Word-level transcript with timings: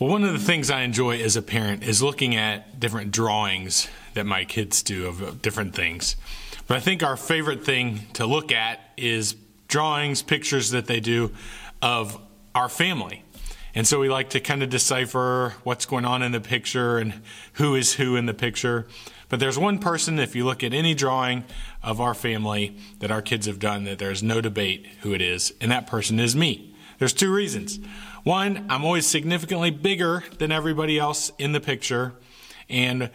Well, 0.00 0.08
one 0.08 0.24
of 0.24 0.32
the 0.32 0.38
things 0.38 0.70
I 0.70 0.80
enjoy 0.80 1.20
as 1.20 1.36
a 1.36 1.42
parent 1.42 1.82
is 1.82 2.02
looking 2.02 2.34
at 2.34 2.80
different 2.80 3.10
drawings 3.10 3.86
that 4.14 4.24
my 4.24 4.46
kids 4.46 4.82
do 4.82 5.06
of 5.06 5.42
different 5.42 5.74
things. 5.74 6.16
But 6.66 6.78
I 6.78 6.80
think 6.80 7.02
our 7.02 7.18
favorite 7.18 7.66
thing 7.66 8.06
to 8.14 8.24
look 8.24 8.50
at 8.50 8.80
is 8.96 9.36
drawings, 9.68 10.22
pictures 10.22 10.70
that 10.70 10.86
they 10.86 11.00
do 11.00 11.32
of 11.82 12.18
our 12.54 12.70
family. 12.70 13.24
And 13.74 13.86
so 13.86 14.00
we 14.00 14.08
like 14.08 14.30
to 14.30 14.40
kind 14.40 14.62
of 14.62 14.70
decipher 14.70 15.56
what's 15.64 15.84
going 15.84 16.06
on 16.06 16.22
in 16.22 16.32
the 16.32 16.40
picture 16.40 16.96
and 16.96 17.20
who 17.54 17.74
is 17.74 17.92
who 17.92 18.16
in 18.16 18.24
the 18.24 18.32
picture. 18.32 18.86
But 19.28 19.38
there's 19.38 19.58
one 19.58 19.78
person, 19.78 20.18
if 20.18 20.34
you 20.34 20.46
look 20.46 20.64
at 20.64 20.72
any 20.72 20.94
drawing 20.94 21.44
of 21.82 22.00
our 22.00 22.14
family 22.14 22.74
that 23.00 23.10
our 23.10 23.20
kids 23.20 23.46
have 23.46 23.58
done, 23.58 23.84
that 23.84 23.98
there's 23.98 24.22
no 24.22 24.40
debate 24.40 24.86
who 25.02 25.12
it 25.12 25.20
is, 25.20 25.52
and 25.60 25.70
that 25.70 25.86
person 25.86 26.18
is 26.18 26.34
me. 26.34 26.74
There's 26.98 27.12
two 27.12 27.32
reasons. 27.32 27.80
One, 28.24 28.66
I'm 28.68 28.84
always 28.84 29.06
significantly 29.06 29.70
bigger 29.70 30.22
than 30.38 30.52
everybody 30.52 30.98
else 30.98 31.32
in 31.38 31.52
the 31.52 31.60
picture, 31.60 32.12
and 32.68 33.10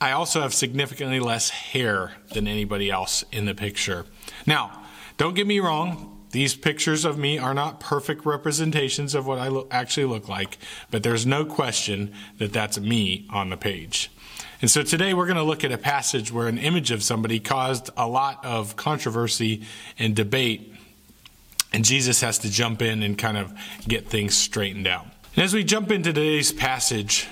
I 0.00 0.10
also 0.12 0.40
have 0.40 0.52
significantly 0.52 1.20
less 1.20 1.50
hair 1.50 2.14
than 2.32 2.48
anybody 2.48 2.90
else 2.90 3.24
in 3.30 3.44
the 3.44 3.54
picture. 3.54 4.04
Now, 4.44 4.82
don't 5.16 5.34
get 5.34 5.46
me 5.46 5.60
wrong, 5.60 6.26
these 6.32 6.56
pictures 6.56 7.04
of 7.04 7.18
me 7.18 7.38
are 7.38 7.54
not 7.54 7.78
perfect 7.78 8.26
representations 8.26 9.14
of 9.14 9.26
what 9.26 9.38
I 9.38 9.46
lo- 9.46 9.68
actually 9.70 10.06
look 10.06 10.28
like, 10.28 10.58
but 10.90 11.04
there's 11.04 11.24
no 11.24 11.44
question 11.44 12.12
that 12.38 12.52
that's 12.52 12.80
me 12.80 13.28
on 13.30 13.50
the 13.50 13.56
page. 13.56 14.10
And 14.60 14.68
so 14.70 14.82
today 14.82 15.14
we're 15.14 15.26
going 15.26 15.36
to 15.36 15.44
look 15.44 15.62
at 15.62 15.70
a 15.70 15.78
passage 15.78 16.32
where 16.32 16.48
an 16.48 16.58
image 16.58 16.90
of 16.90 17.02
somebody 17.02 17.38
caused 17.38 17.90
a 17.96 18.08
lot 18.08 18.44
of 18.44 18.74
controversy 18.74 19.62
and 19.98 20.16
debate 20.16 20.72
and 21.72 21.84
Jesus 21.84 22.20
has 22.20 22.38
to 22.38 22.50
jump 22.50 22.82
in 22.82 23.02
and 23.02 23.16
kind 23.16 23.36
of 23.36 23.52
get 23.86 24.08
things 24.08 24.36
straightened 24.36 24.86
out. 24.86 25.06
And 25.34 25.44
as 25.44 25.54
we 25.54 25.64
jump 25.64 25.90
into 25.90 26.12
today's 26.12 26.52
passage, 26.52 27.28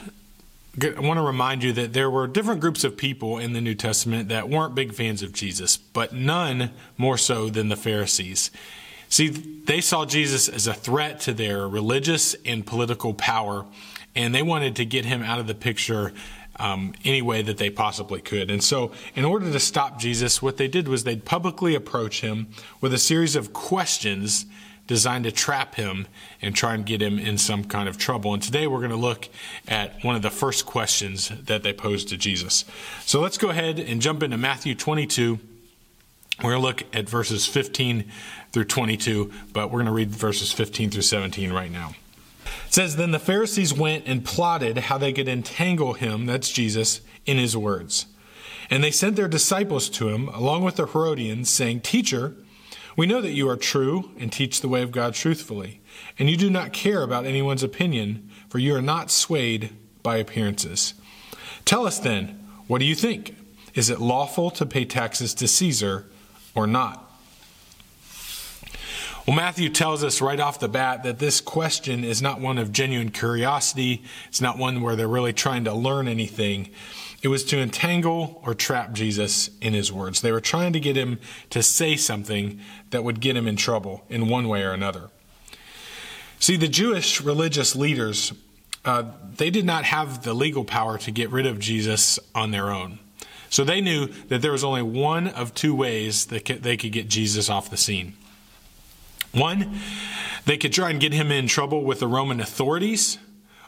I 0.82 1.00
want 1.00 1.18
to 1.18 1.22
remind 1.22 1.62
you 1.62 1.72
that 1.74 1.92
there 1.92 2.08
were 2.08 2.26
different 2.26 2.60
groups 2.60 2.84
of 2.84 2.96
people 2.96 3.38
in 3.38 3.52
the 3.52 3.60
New 3.60 3.74
Testament 3.74 4.28
that 4.28 4.48
weren't 4.48 4.74
big 4.74 4.94
fans 4.94 5.22
of 5.22 5.32
Jesus, 5.32 5.76
but 5.76 6.12
none 6.12 6.70
more 6.96 7.18
so 7.18 7.50
than 7.50 7.68
the 7.68 7.76
Pharisees. 7.76 8.50
See, 9.08 9.28
they 9.28 9.80
saw 9.80 10.06
Jesus 10.06 10.48
as 10.48 10.66
a 10.66 10.72
threat 10.72 11.20
to 11.20 11.34
their 11.34 11.68
religious 11.68 12.34
and 12.46 12.64
political 12.64 13.12
power, 13.12 13.66
and 14.14 14.34
they 14.34 14.42
wanted 14.42 14.76
to 14.76 14.84
get 14.84 15.04
him 15.04 15.22
out 15.22 15.40
of 15.40 15.48
the 15.48 15.54
picture 15.54 16.12
um, 16.60 16.92
any 17.04 17.22
way 17.22 17.42
that 17.42 17.56
they 17.56 17.70
possibly 17.70 18.20
could. 18.20 18.50
And 18.50 18.62
so, 18.62 18.92
in 19.14 19.24
order 19.24 19.50
to 19.50 19.58
stop 19.58 19.98
Jesus, 19.98 20.42
what 20.42 20.58
they 20.58 20.68
did 20.68 20.86
was 20.86 21.04
they'd 21.04 21.24
publicly 21.24 21.74
approach 21.74 22.20
him 22.20 22.48
with 22.80 22.92
a 22.92 22.98
series 22.98 23.34
of 23.34 23.52
questions 23.52 24.44
designed 24.86 25.24
to 25.24 25.32
trap 25.32 25.76
him 25.76 26.06
and 26.42 26.54
try 26.54 26.74
and 26.74 26.84
get 26.84 27.00
him 27.00 27.18
in 27.18 27.38
some 27.38 27.64
kind 27.64 27.88
of 27.88 27.96
trouble. 27.96 28.34
And 28.34 28.42
today 28.42 28.66
we're 28.66 28.78
going 28.78 28.90
to 28.90 28.96
look 28.96 29.28
at 29.68 30.04
one 30.04 30.16
of 30.16 30.22
the 30.22 30.30
first 30.30 30.66
questions 30.66 31.28
that 31.28 31.62
they 31.62 31.72
posed 31.72 32.08
to 32.08 32.16
Jesus. 32.16 32.64
So 33.06 33.20
let's 33.20 33.38
go 33.38 33.50
ahead 33.50 33.78
and 33.78 34.02
jump 34.02 34.22
into 34.22 34.36
Matthew 34.36 34.74
22. 34.74 35.38
We're 36.42 36.50
going 36.50 36.60
to 36.60 36.66
look 36.66 36.82
at 36.92 37.08
verses 37.08 37.46
15 37.46 38.10
through 38.52 38.64
22, 38.64 39.30
but 39.52 39.68
we're 39.68 39.78
going 39.78 39.86
to 39.86 39.92
read 39.92 40.10
verses 40.10 40.52
15 40.52 40.90
through 40.90 41.02
17 41.02 41.52
right 41.52 41.70
now. 41.70 41.94
It 42.70 42.74
says, 42.74 42.94
Then 42.94 43.10
the 43.10 43.18
Pharisees 43.18 43.74
went 43.74 44.04
and 44.06 44.24
plotted 44.24 44.78
how 44.78 44.96
they 44.96 45.12
could 45.12 45.26
entangle 45.26 45.94
him, 45.94 46.26
that's 46.26 46.52
Jesus, 46.52 47.00
in 47.26 47.36
his 47.36 47.56
words. 47.56 48.06
And 48.70 48.84
they 48.84 48.92
sent 48.92 49.16
their 49.16 49.26
disciples 49.26 49.88
to 49.88 50.10
him, 50.10 50.28
along 50.28 50.62
with 50.62 50.76
the 50.76 50.86
Herodians, 50.86 51.50
saying, 51.50 51.80
Teacher, 51.80 52.36
we 52.96 53.08
know 53.08 53.20
that 53.22 53.32
you 53.32 53.48
are 53.48 53.56
true 53.56 54.12
and 54.20 54.32
teach 54.32 54.60
the 54.60 54.68
way 54.68 54.82
of 54.82 54.92
God 54.92 55.14
truthfully, 55.14 55.80
and 56.16 56.30
you 56.30 56.36
do 56.36 56.48
not 56.48 56.72
care 56.72 57.02
about 57.02 57.26
anyone's 57.26 57.64
opinion, 57.64 58.30
for 58.48 58.60
you 58.60 58.76
are 58.76 58.80
not 58.80 59.10
swayed 59.10 59.70
by 60.04 60.18
appearances. 60.18 60.94
Tell 61.64 61.88
us 61.88 61.98
then, 61.98 62.38
what 62.68 62.78
do 62.78 62.84
you 62.84 62.94
think? 62.94 63.34
Is 63.74 63.90
it 63.90 64.00
lawful 64.00 64.48
to 64.52 64.64
pay 64.64 64.84
taxes 64.84 65.34
to 65.34 65.48
Caesar 65.48 66.08
or 66.54 66.68
not? 66.68 66.99
Well, 69.30 69.36
Matthew 69.36 69.68
tells 69.68 70.02
us 70.02 70.20
right 70.20 70.40
off 70.40 70.58
the 70.58 70.68
bat 70.68 71.04
that 71.04 71.20
this 71.20 71.40
question 71.40 72.02
is 72.02 72.20
not 72.20 72.40
one 72.40 72.58
of 72.58 72.72
genuine 72.72 73.10
curiosity. 73.10 74.02
It's 74.26 74.40
not 74.40 74.58
one 74.58 74.82
where 74.82 74.96
they're 74.96 75.06
really 75.06 75.32
trying 75.32 75.62
to 75.66 75.72
learn 75.72 76.08
anything. 76.08 76.70
It 77.22 77.28
was 77.28 77.44
to 77.44 77.58
entangle 77.58 78.42
or 78.44 78.54
trap 78.54 78.92
Jesus 78.92 79.50
in 79.60 79.72
his 79.72 79.92
words. 79.92 80.20
They 80.20 80.32
were 80.32 80.40
trying 80.40 80.72
to 80.72 80.80
get 80.80 80.96
him 80.96 81.20
to 81.50 81.62
say 81.62 81.94
something 81.94 82.58
that 82.90 83.04
would 83.04 83.20
get 83.20 83.36
him 83.36 83.46
in 83.46 83.54
trouble 83.54 84.04
in 84.08 84.28
one 84.28 84.48
way 84.48 84.64
or 84.64 84.72
another. 84.72 85.10
See, 86.40 86.56
the 86.56 86.66
Jewish 86.66 87.20
religious 87.20 87.76
leaders, 87.76 88.32
uh, 88.84 89.12
they 89.36 89.50
did 89.50 89.64
not 89.64 89.84
have 89.84 90.24
the 90.24 90.34
legal 90.34 90.64
power 90.64 90.98
to 90.98 91.12
get 91.12 91.30
rid 91.30 91.46
of 91.46 91.60
Jesus 91.60 92.18
on 92.34 92.50
their 92.50 92.70
own. 92.70 92.98
So 93.48 93.62
they 93.62 93.80
knew 93.80 94.08
that 94.26 94.42
there 94.42 94.50
was 94.50 94.64
only 94.64 94.82
one 94.82 95.28
of 95.28 95.54
two 95.54 95.72
ways 95.72 96.26
that 96.26 96.46
they 96.46 96.76
could 96.76 96.90
get 96.90 97.08
Jesus 97.08 97.48
off 97.48 97.70
the 97.70 97.76
scene. 97.76 98.16
One, 99.32 99.78
they 100.44 100.56
could 100.56 100.72
try 100.72 100.90
and 100.90 101.00
get 101.00 101.12
him 101.12 101.30
in 101.30 101.46
trouble 101.46 101.84
with 101.84 102.00
the 102.00 102.08
Roman 102.08 102.40
authorities. 102.40 103.18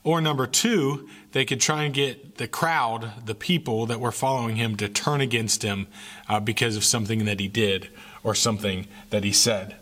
Or 0.05 0.21
number 0.21 0.49
two, 0.49 1.09
they 1.31 1.45
could 1.45 1.61
try 1.61 1.85
and 1.85 1.95
get 1.95 2.39
the 2.39 2.49
crowd, 2.49 3.13
the 3.25 3.37
people 3.37 3.87
that 3.87 4.01
were 4.01 4.11
following 4.11 4.57
him, 4.57 4.77
to 4.79 4.89
turn 4.89 5.21
against 5.21 5.63
him 5.63 5.87
uh, 6.29 6.41
because 6.41 6.77
of 6.77 6.83
something 6.83 7.25
that 7.27 7.39
he 7.39 7.47
did 7.47 7.89
or 8.25 8.35
something 8.35 8.89
that 9.11 9.23
he 9.23 9.33
said. 9.33 9.77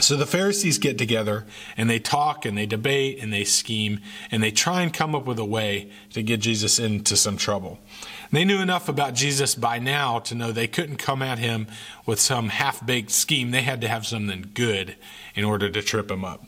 So 0.00 0.16
the 0.16 0.26
Pharisees 0.26 0.78
get 0.78 0.96
together 0.96 1.44
and 1.76 1.90
they 1.90 1.98
talk 1.98 2.44
and 2.44 2.56
they 2.56 2.66
debate 2.66 3.18
and 3.20 3.32
they 3.32 3.44
scheme 3.44 4.00
and 4.30 4.42
they 4.42 4.52
try 4.52 4.82
and 4.82 4.92
come 4.92 5.14
up 5.14 5.26
with 5.26 5.38
a 5.38 5.44
way 5.44 5.90
to 6.12 6.22
get 6.22 6.40
Jesus 6.40 6.78
into 6.78 7.16
some 7.16 7.36
trouble. 7.36 7.78
They 8.30 8.44
knew 8.44 8.60
enough 8.60 8.88
about 8.88 9.14
Jesus 9.14 9.54
by 9.54 9.78
now 9.78 10.18
to 10.20 10.34
know 10.34 10.52
they 10.52 10.66
couldn't 10.66 10.96
come 10.96 11.22
at 11.22 11.38
him 11.38 11.66
with 12.04 12.20
some 12.20 12.50
half 12.50 12.84
baked 12.84 13.10
scheme. 13.10 13.50
They 13.50 13.62
had 13.62 13.80
to 13.80 13.88
have 13.88 14.06
something 14.06 14.50
good 14.54 14.96
in 15.34 15.44
order 15.44 15.70
to 15.70 15.82
trip 15.82 16.10
him 16.10 16.24
up. 16.24 16.44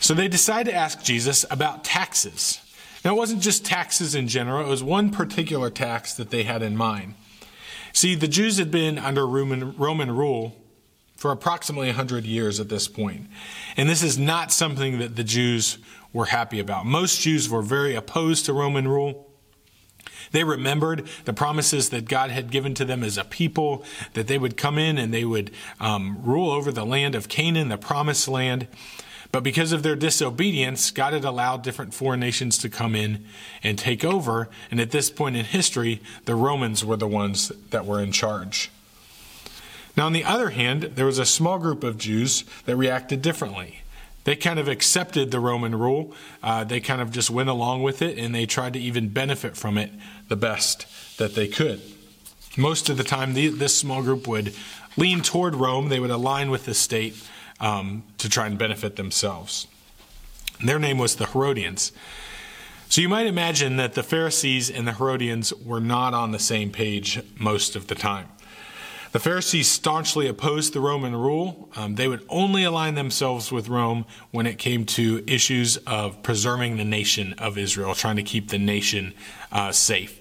So 0.00 0.14
they 0.14 0.28
decided 0.28 0.70
to 0.70 0.76
ask 0.76 1.02
Jesus 1.02 1.44
about 1.50 1.84
taxes. 1.84 2.60
Now, 3.04 3.14
it 3.14 3.18
wasn't 3.18 3.42
just 3.42 3.64
taxes 3.64 4.14
in 4.14 4.28
general, 4.28 4.64
it 4.64 4.68
was 4.68 4.82
one 4.82 5.10
particular 5.10 5.70
tax 5.70 6.14
that 6.14 6.30
they 6.30 6.42
had 6.42 6.62
in 6.62 6.76
mind. 6.76 7.14
See, 7.92 8.14
the 8.14 8.28
Jews 8.28 8.58
had 8.58 8.70
been 8.70 8.98
under 8.98 9.26
Roman, 9.26 9.76
Roman 9.76 10.10
rule 10.14 10.56
for 11.16 11.32
approximately 11.32 11.88
100 11.88 12.24
years 12.24 12.60
at 12.60 12.68
this 12.68 12.86
point. 12.86 13.26
And 13.76 13.88
this 13.88 14.02
is 14.02 14.18
not 14.18 14.52
something 14.52 14.98
that 14.98 15.16
the 15.16 15.24
Jews 15.24 15.78
were 16.12 16.26
happy 16.26 16.60
about. 16.60 16.86
Most 16.86 17.20
Jews 17.20 17.48
were 17.48 17.62
very 17.62 17.94
opposed 17.94 18.46
to 18.46 18.52
Roman 18.52 18.86
rule. 18.86 19.27
They 20.32 20.44
remembered 20.44 21.08
the 21.24 21.32
promises 21.32 21.90
that 21.90 22.08
God 22.08 22.30
had 22.30 22.50
given 22.50 22.74
to 22.74 22.84
them 22.84 23.02
as 23.02 23.16
a 23.18 23.24
people, 23.24 23.84
that 24.14 24.26
they 24.26 24.38
would 24.38 24.56
come 24.56 24.78
in 24.78 24.98
and 24.98 25.12
they 25.12 25.24
would 25.24 25.50
um, 25.80 26.18
rule 26.22 26.50
over 26.50 26.72
the 26.72 26.86
land 26.86 27.14
of 27.14 27.28
Canaan, 27.28 27.68
the 27.68 27.78
promised 27.78 28.28
land. 28.28 28.66
But 29.30 29.42
because 29.42 29.72
of 29.72 29.82
their 29.82 29.96
disobedience, 29.96 30.90
God 30.90 31.12
had 31.12 31.24
allowed 31.24 31.62
different 31.62 31.92
foreign 31.92 32.20
nations 32.20 32.56
to 32.58 32.70
come 32.70 32.94
in 32.94 33.26
and 33.62 33.78
take 33.78 34.04
over. 34.04 34.48
And 34.70 34.80
at 34.80 34.90
this 34.90 35.10
point 35.10 35.36
in 35.36 35.44
history, 35.44 36.00
the 36.24 36.34
Romans 36.34 36.84
were 36.84 36.96
the 36.96 37.06
ones 37.06 37.52
that 37.70 37.84
were 37.84 38.00
in 38.00 38.12
charge. 38.12 38.70
Now, 39.96 40.06
on 40.06 40.12
the 40.12 40.24
other 40.24 40.50
hand, 40.50 40.82
there 40.94 41.06
was 41.06 41.18
a 41.18 41.26
small 41.26 41.58
group 41.58 41.82
of 41.84 41.98
Jews 41.98 42.44
that 42.64 42.76
reacted 42.76 43.20
differently. 43.20 43.82
They 44.28 44.36
kind 44.36 44.58
of 44.58 44.68
accepted 44.68 45.30
the 45.30 45.40
Roman 45.40 45.74
rule. 45.74 46.12
Uh, 46.42 46.62
they 46.62 46.80
kind 46.80 47.00
of 47.00 47.10
just 47.10 47.30
went 47.30 47.48
along 47.48 47.82
with 47.82 48.02
it 48.02 48.18
and 48.18 48.34
they 48.34 48.44
tried 48.44 48.74
to 48.74 48.78
even 48.78 49.08
benefit 49.08 49.56
from 49.56 49.78
it 49.78 49.90
the 50.28 50.36
best 50.36 50.84
that 51.16 51.34
they 51.34 51.48
could. 51.48 51.80
Most 52.54 52.90
of 52.90 52.98
the 52.98 53.04
time, 53.04 53.32
the, 53.32 53.48
this 53.48 53.74
small 53.74 54.02
group 54.02 54.28
would 54.28 54.54
lean 54.98 55.22
toward 55.22 55.54
Rome. 55.54 55.88
They 55.88 55.98
would 55.98 56.10
align 56.10 56.50
with 56.50 56.66
the 56.66 56.74
state 56.74 57.16
um, 57.58 58.02
to 58.18 58.28
try 58.28 58.46
and 58.46 58.58
benefit 58.58 58.96
themselves. 58.96 59.66
Their 60.62 60.78
name 60.78 60.98
was 60.98 61.16
the 61.16 61.24
Herodians. 61.24 61.90
So 62.90 63.00
you 63.00 63.08
might 63.08 63.26
imagine 63.26 63.78
that 63.78 63.94
the 63.94 64.02
Pharisees 64.02 64.68
and 64.70 64.86
the 64.86 64.92
Herodians 64.92 65.54
were 65.54 65.80
not 65.80 66.12
on 66.12 66.32
the 66.32 66.38
same 66.38 66.70
page 66.70 67.22
most 67.38 67.76
of 67.76 67.86
the 67.86 67.94
time. 67.94 68.28
The 69.10 69.18
Pharisees 69.18 69.70
staunchly 69.70 70.26
opposed 70.26 70.74
the 70.74 70.80
Roman 70.80 71.16
rule. 71.16 71.70
Um, 71.76 71.94
they 71.94 72.08
would 72.08 72.26
only 72.28 72.64
align 72.64 72.94
themselves 72.94 73.50
with 73.50 73.68
Rome 73.68 74.04
when 74.32 74.46
it 74.46 74.58
came 74.58 74.84
to 74.86 75.24
issues 75.26 75.78
of 75.78 76.22
preserving 76.22 76.76
the 76.76 76.84
nation 76.84 77.32
of 77.38 77.56
Israel, 77.56 77.94
trying 77.94 78.16
to 78.16 78.22
keep 78.22 78.50
the 78.50 78.58
nation 78.58 79.14
uh, 79.50 79.72
safe. 79.72 80.20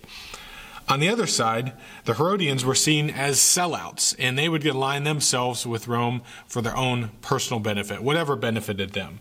On 0.88 1.02
the 1.02 1.10
other 1.10 1.28
side, 1.28 1.74
the 2.06 2.14
Herodians 2.14 2.64
were 2.64 2.76
seen 2.76 3.10
as 3.10 3.40
sellouts, 3.40 4.16
and 4.18 4.38
they 4.40 4.48
would 4.48 4.66
align 4.66 5.04
themselves 5.04 5.68
with 5.68 5.90
Rome 5.90 6.22
for 6.48 6.62
their 6.62 6.78
own 6.78 7.10
personal 7.22 7.60
benefit, 7.60 8.02
whatever 8.02 8.38
benefited 8.38 8.94
them. 8.94 9.20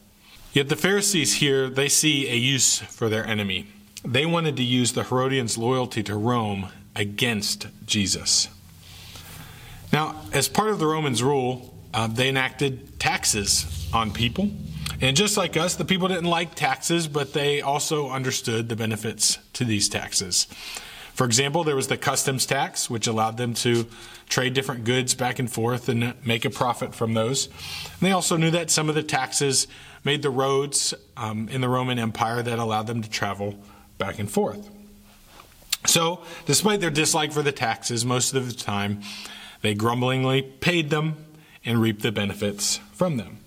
Yet 0.52 0.68
the 0.68 0.76
Pharisees 0.76 1.34
here, 1.34 1.68
they 1.68 1.88
see 1.88 2.30
a 2.30 2.36
use 2.36 2.78
for 2.78 3.08
their 3.08 3.26
enemy. 3.26 3.66
They 4.04 4.26
wanted 4.26 4.56
to 4.58 4.62
use 4.62 4.92
the 4.92 5.02
Herodians' 5.02 5.58
loyalty 5.58 6.04
to 6.04 6.14
Rome 6.14 6.68
against 6.94 7.66
Jesus. 7.84 8.48
Now, 9.92 10.20
as 10.32 10.48
part 10.48 10.70
of 10.70 10.78
the 10.78 10.86
Romans' 10.86 11.22
rule, 11.22 11.74
uh, 11.94 12.06
they 12.06 12.28
enacted 12.28 12.98
taxes 13.00 13.88
on 13.92 14.12
people. 14.12 14.50
And 15.00 15.16
just 15.16 15.36
like 15.36 15.56
us, 15.56 15.76
the 15.76 15.84
people 15.84 16.08
didn't 16.08 16.24
like 16.24 16.54
taxes, 16.54 17.06
but 17.06 17.32
they 17.32 17.60
also 17.60 18.10
understood 18.10 18.68
the 18.68 18.76
benefits 18.76 19.38
to 19.54 19.64
these 19.64 19.88
taxes. 19.88 20.46
For 21.14 21.24
example, 21.24 21.64
there 21.64 21.76
was 21.76 21.88
the 21.88 21.96
customs 21.96 22.44
tax, 22.44 22.90
which 22.90 23.06
allowed 23.06 23.38
them 23.38 23.54
to 23.54 23.86
trade 24.28 24.52
different 24.52 24.84
goods 24.84 25.14
back 25.14 25.38
and 25.38 25.50
forth 25.50 25.88
and 25.88 26.14
make 26.26 26.44
a 26.44 26.50
profit 26.50 26.94
from 26.94 27.14
those. 27.14 27.46
And 27.46 28.00
they 28.00 28.12
also 28.12 28.36
knew 28.36 28.50
that 28.50 28.70
some 28.70 28.90
of 28.90 28.94
the 28.94 29.02
taxes 29.02 29.66
made 30.04 30.20
the 30.20 30.30
roads 30.30 30.92
um, 31.16 31.48
in 31.48 31.62
the 31.62 31.68
Roman 31.68 31.98
Empire 31.98 32.42
that 32.42 32.58
allowed 32.58 32.86
them 32.86 33.02
to 33.02 33.08
travel 33.08 33.58
back 33.96 34.18
and 34.18 34.30
forth. 34.30 34.68
So, 35.86 36.22
despite 36.44 36.80
their 36.80 36.90
dislike 36.90 37.32
for 37.32 37.42
the 37.42 37.52
taxes, 37.52 38.04
most 38.04 38.34
of 38.34 38.46
the 38.46 38.52
time 38.52 39.00
they 39.62 39.74
grumblingly 39.74 40.42
paid 40.42 40.90
them 40.90 41.16
and 41.64 41.80
reaped 41.80 42.02
the 42.02 42.12
benefits 42.12 42.78
from 42.92 43.16
them. 43.16 43.38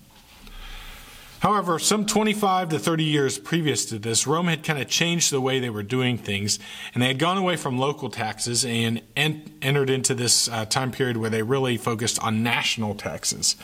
However, 1.40 1.78
some 1.78 2.04
25 2.04 2.68
to 2.68 2.78
30 2.78 3.02
years 3.02 3.38
previous 3.38 3.86
to 3.86 3.98
this, 3.98 4.26
Rome 4.26 4.48
had 4.48 4.62
kind 4.62 4.78
of 4.78 4.88
changed 4.88 5.32
the 5.32 5.40
way 5.40 5.58
they 5.58 5.70
were 5.70 5.82
doing 5.82 6.18
things, 6.18 6.58
and 6.92 7.02
they 7.02 7.06
had 7.06 7.18
gone 7.18 7.38
away 7.38 7.56
from 7.56 7.78
local 7.78 8.10
taxes 8.10 8.62
and 8.62 9.00
en- 9.16 9.50
entered 9.62 9.88
into 9.88 10.14
this 10.14 10.48
uh, 10.48 10.66
time 10.66 10.92
period 10.92 11.16
where 11.16 11.30
they 11.30 11.42
really 11.42 11.78
focused 11.78 12.22
on 12.22 12.42
national 12.42 12.94
taxes. 12.94 13.56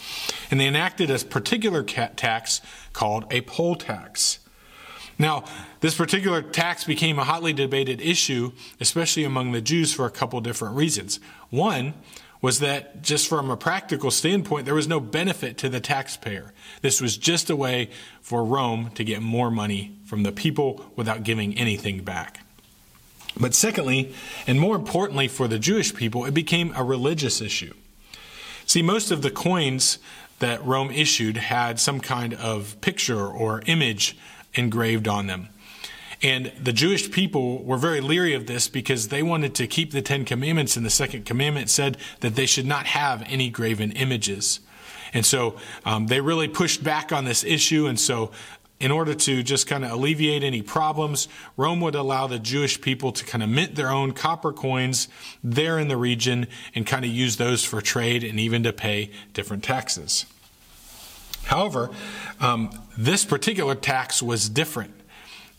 And 0.50 0.58
they 0.58 0.66
enacted 0.66 1.10
a 1.10 1.18
particular 1.18 1.82
tax 1.82 2.62
called 2.94 3.26
a 3.30 3.42
poll 3.42 3.74
tax. 3.74 4.38
Now, 5.18 5.44
this 5.80 5.94
particular 5.96 6.40
tax 6.40 6.84
became 6.84 7.18
a 7.18 7.24
hotly 7.24 7.52
debated 7.52 8.00
issue, 8.00 8.52
especially 8.80 9.24
among 9.24 9.52
the 9.52 9.60
Jews, 9.60 9.92
for 9.92 10.06
a 10.06 10.10
couple 10.10 10.40
different 10.40 10.76
reasons. 10.76 11.20
One, 11.50 11.92
was 12.46 12.60
that 12.60 13.02
just 13.02 13.26
from 13.26 13.50
a 13.50 13.56
practical 13.56 14.08
standpoint, 14.08 14.66
there 14.66 14.74
was 14.76 14.86
no 14.86 15.00
benefit 15.00 15.58
to 15.58 15.68
the 15.68 15.80
taxpayer. 15.80 16.52
This 16.80 17.00
was 17.00 17.16
just 17.16 17.50
a 17.50 17.56
way 17.56 17.90
for 18.20 18.44
Rome 18.44 18.90
to 18.94 19.02
get 19.02 19.20
more 19.20 19.50
money 19.50 19.96
from 20.04 20.22
the 20.22 20.30
people 20.30 20.92
without 20.94 21.24
giving 21.24 21.58
anything 21.58 22.04
back. 22.04 22.46
But 23.36 23.52
secondly, 23.52 24.14
and 24.46 24.60
more 24.60 24.76
importantly 24.76 25.26
for 25.26 25.48
the 25.48 25.58
Jewish 25.58 25.92
people, 25.92 26.24
it 26.24 26.34
became 26.34 26.72
a 26.76 26.84
religious 26.84 27.40
issue. 27.40 27.74
See, 28.64 28.80
most 28.80 29.10
of 29.10 29.22
the 29.22 29.32
coins 29.32 29.98
that 30.38 30.64
Rome 30.64 30.92
issued 30.92 31.38
had 31.38 31.80
some 31.80 31.98
kind 31.98 32.32
of 32.32 32.80
picture 32.80 33.26
or 33.26 33.64
image 33.66 34.16
engraved 34.54 35.08
on 35.08 35.26
them. 35.26 35.48
And 36.22 36.52
the 36.60 36.72
Jewish 36.72 37.10
people 37.10 37.62
were 37.62 37.76
very 37.76 38.00
leery 38.00 38.34
of 38.34 38.46
this 38.46 38.68
because 38.68 39.08
they 39.08 39.22
wanted 39.22 39.54
to 39.56 39.66
keep 39.66 39.92
the 39.92 40.02
Ten 40.02 40.24
Commandments, 40.24 40.76
and 40.76 40.86
the 40.86 40.90
Second 40.90 41.26
Commandment 41.26 41.68
said 41.68 41.98
that 42.20 42.36
they 42.36 42.46
should 42.46 42.66
not 42.66 42.86
have 42.86 43.22
any 43.26 43.50
graven 43.50 43.92
images. 43.92 44.60
And 45.12 45.24
so 45.24 45.56
um, 45.84 46.06
they 46.06 46.20
really 46.20 46.48
pushed 46.48 46.82
back 46.82 47.12
on 47.12 47.24
this 47.24 47.44
issue. 47.44 47.86
And 47.86 47.98
so, 47.98 48.32
in 48.78 48.90
order 48.90 49.14
to 49.14 49.42
just 49.42 49.66
kind 49.66 49.86
of 49.86 49.92
alleviate 49.92 50.42
any 50.42 50.60
problems, 50.60 51.28
Rome 51.56 51.80
would 51.80 51.94
allow 51.94 52.26
the 52.26 52.38
Jewish 52.38 52.78
people 52.78 53.10
to 53.12 53.24
kind 53.24 53.42
of 53.42 53.48
mint 53.48 53.74
their 53.74 53.90
own 53.90 54.12
copper 54.12 54.52
coins 54.52 55.08
there 55.42 55.78
in 55.78 55.88
the 55.88 55.96
region 55.96 56.46
and 56.74 56.86
kind 56.86 57.02
of 57.04 57.10
use 57.10 57.36
those 57.36 57.64
for 57.64 57.80
trade 57.80 58.22
and 58.22 58.38
even 58.38 58.62
to 58.64 58.74
pay 58.74 59.10
different 59.32 59.64
taxes. 59.64 60.26
However, 61.44 61.88
um, 62.38 62.70
this 62.98 63.24
particular 63.24 63.74
tax 63.74 64.22
was 64.22 64.50
different. 64.50 64.92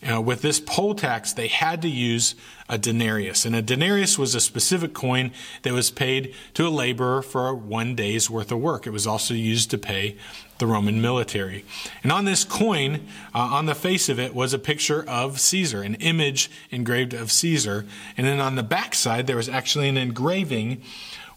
Uh, 0.00 0.20
with 0.20 0.42
this 0.42 0.60
poll 0.60 0.94
tax, 0.94 1.32
they 1.32 1.48
had 1.48 1.82
to 1.82 1.88
use 1.88 2.36
a 2.68 2.78
denarius. 2.78 3.44
And 3.44 3.56
a 3.56 3.62
denarius 3.62 4.16
was 4.16 4.34
a 4.34 4.40
specific 4.40 4.94
coin 4.94 5.32
that 5.62 5.72
was 5.72 5.90
paid 5.90 6.34
to 6.54 6.68
a 6.68 6.70
laborer 6.70 7.20
for 7.20 7.52
one 7.52 7.96
day's 7.96 8.30
worth 8.30 8.52
of 8.52 8.60
work. 8.60 8.86
It 8.86 8.90
was 8.90 9.08
also 9.08 9.34
used 9.34 9.70
to 9.70 9.78
pay 9.78 10.16
the 10.58 10.66
Roman 10.66 11.00
military. 11.00 11.64
And 12.04 12.12
on 12.12 12.26
this 12.26 12.44
coin, 12.44 13.06
uh, 13.34 13.38
on 13.38 13.66
the 13.66 13.74
face 13.74 14.08
of 14.08 14.20
it, 14.20 14.34
was 14.34 14.52
a 14.52 14.58
picture 14.58 15.04
of 15.08 15.40
Caesar, 15.40 15.82
an 15.82 15.94
image 15.96 16.48
engraved 16.70 17.12
of 17.12 17.32
Caesar. 17.32 17.84
And 18.16 18.24
then 18.24 18.40
on 18.40 18.54
the 18.54 18.62
back 18.62 18.94
side, 18.94 19.26
there 19.26 19.36
was 19.36 19.48
actually 19.48 19.88
an 19.88 19.96
engraving 19.96 20.82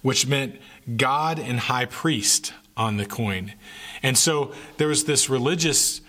which 0.03 0.27
meant 0.27 0.59
God 0.97 1.39
and 1.39 1.61
high 1.61 1.85
priest 1.85 2.53
on 2.77 2.97
the 2.97 3.05
coin. 3.05 3.53
And 4.03 4.17
so 4.17 4.53
there 4.77 4.87
was 4.87 5.05
this 5.05 5.29
religious 5.29 6.01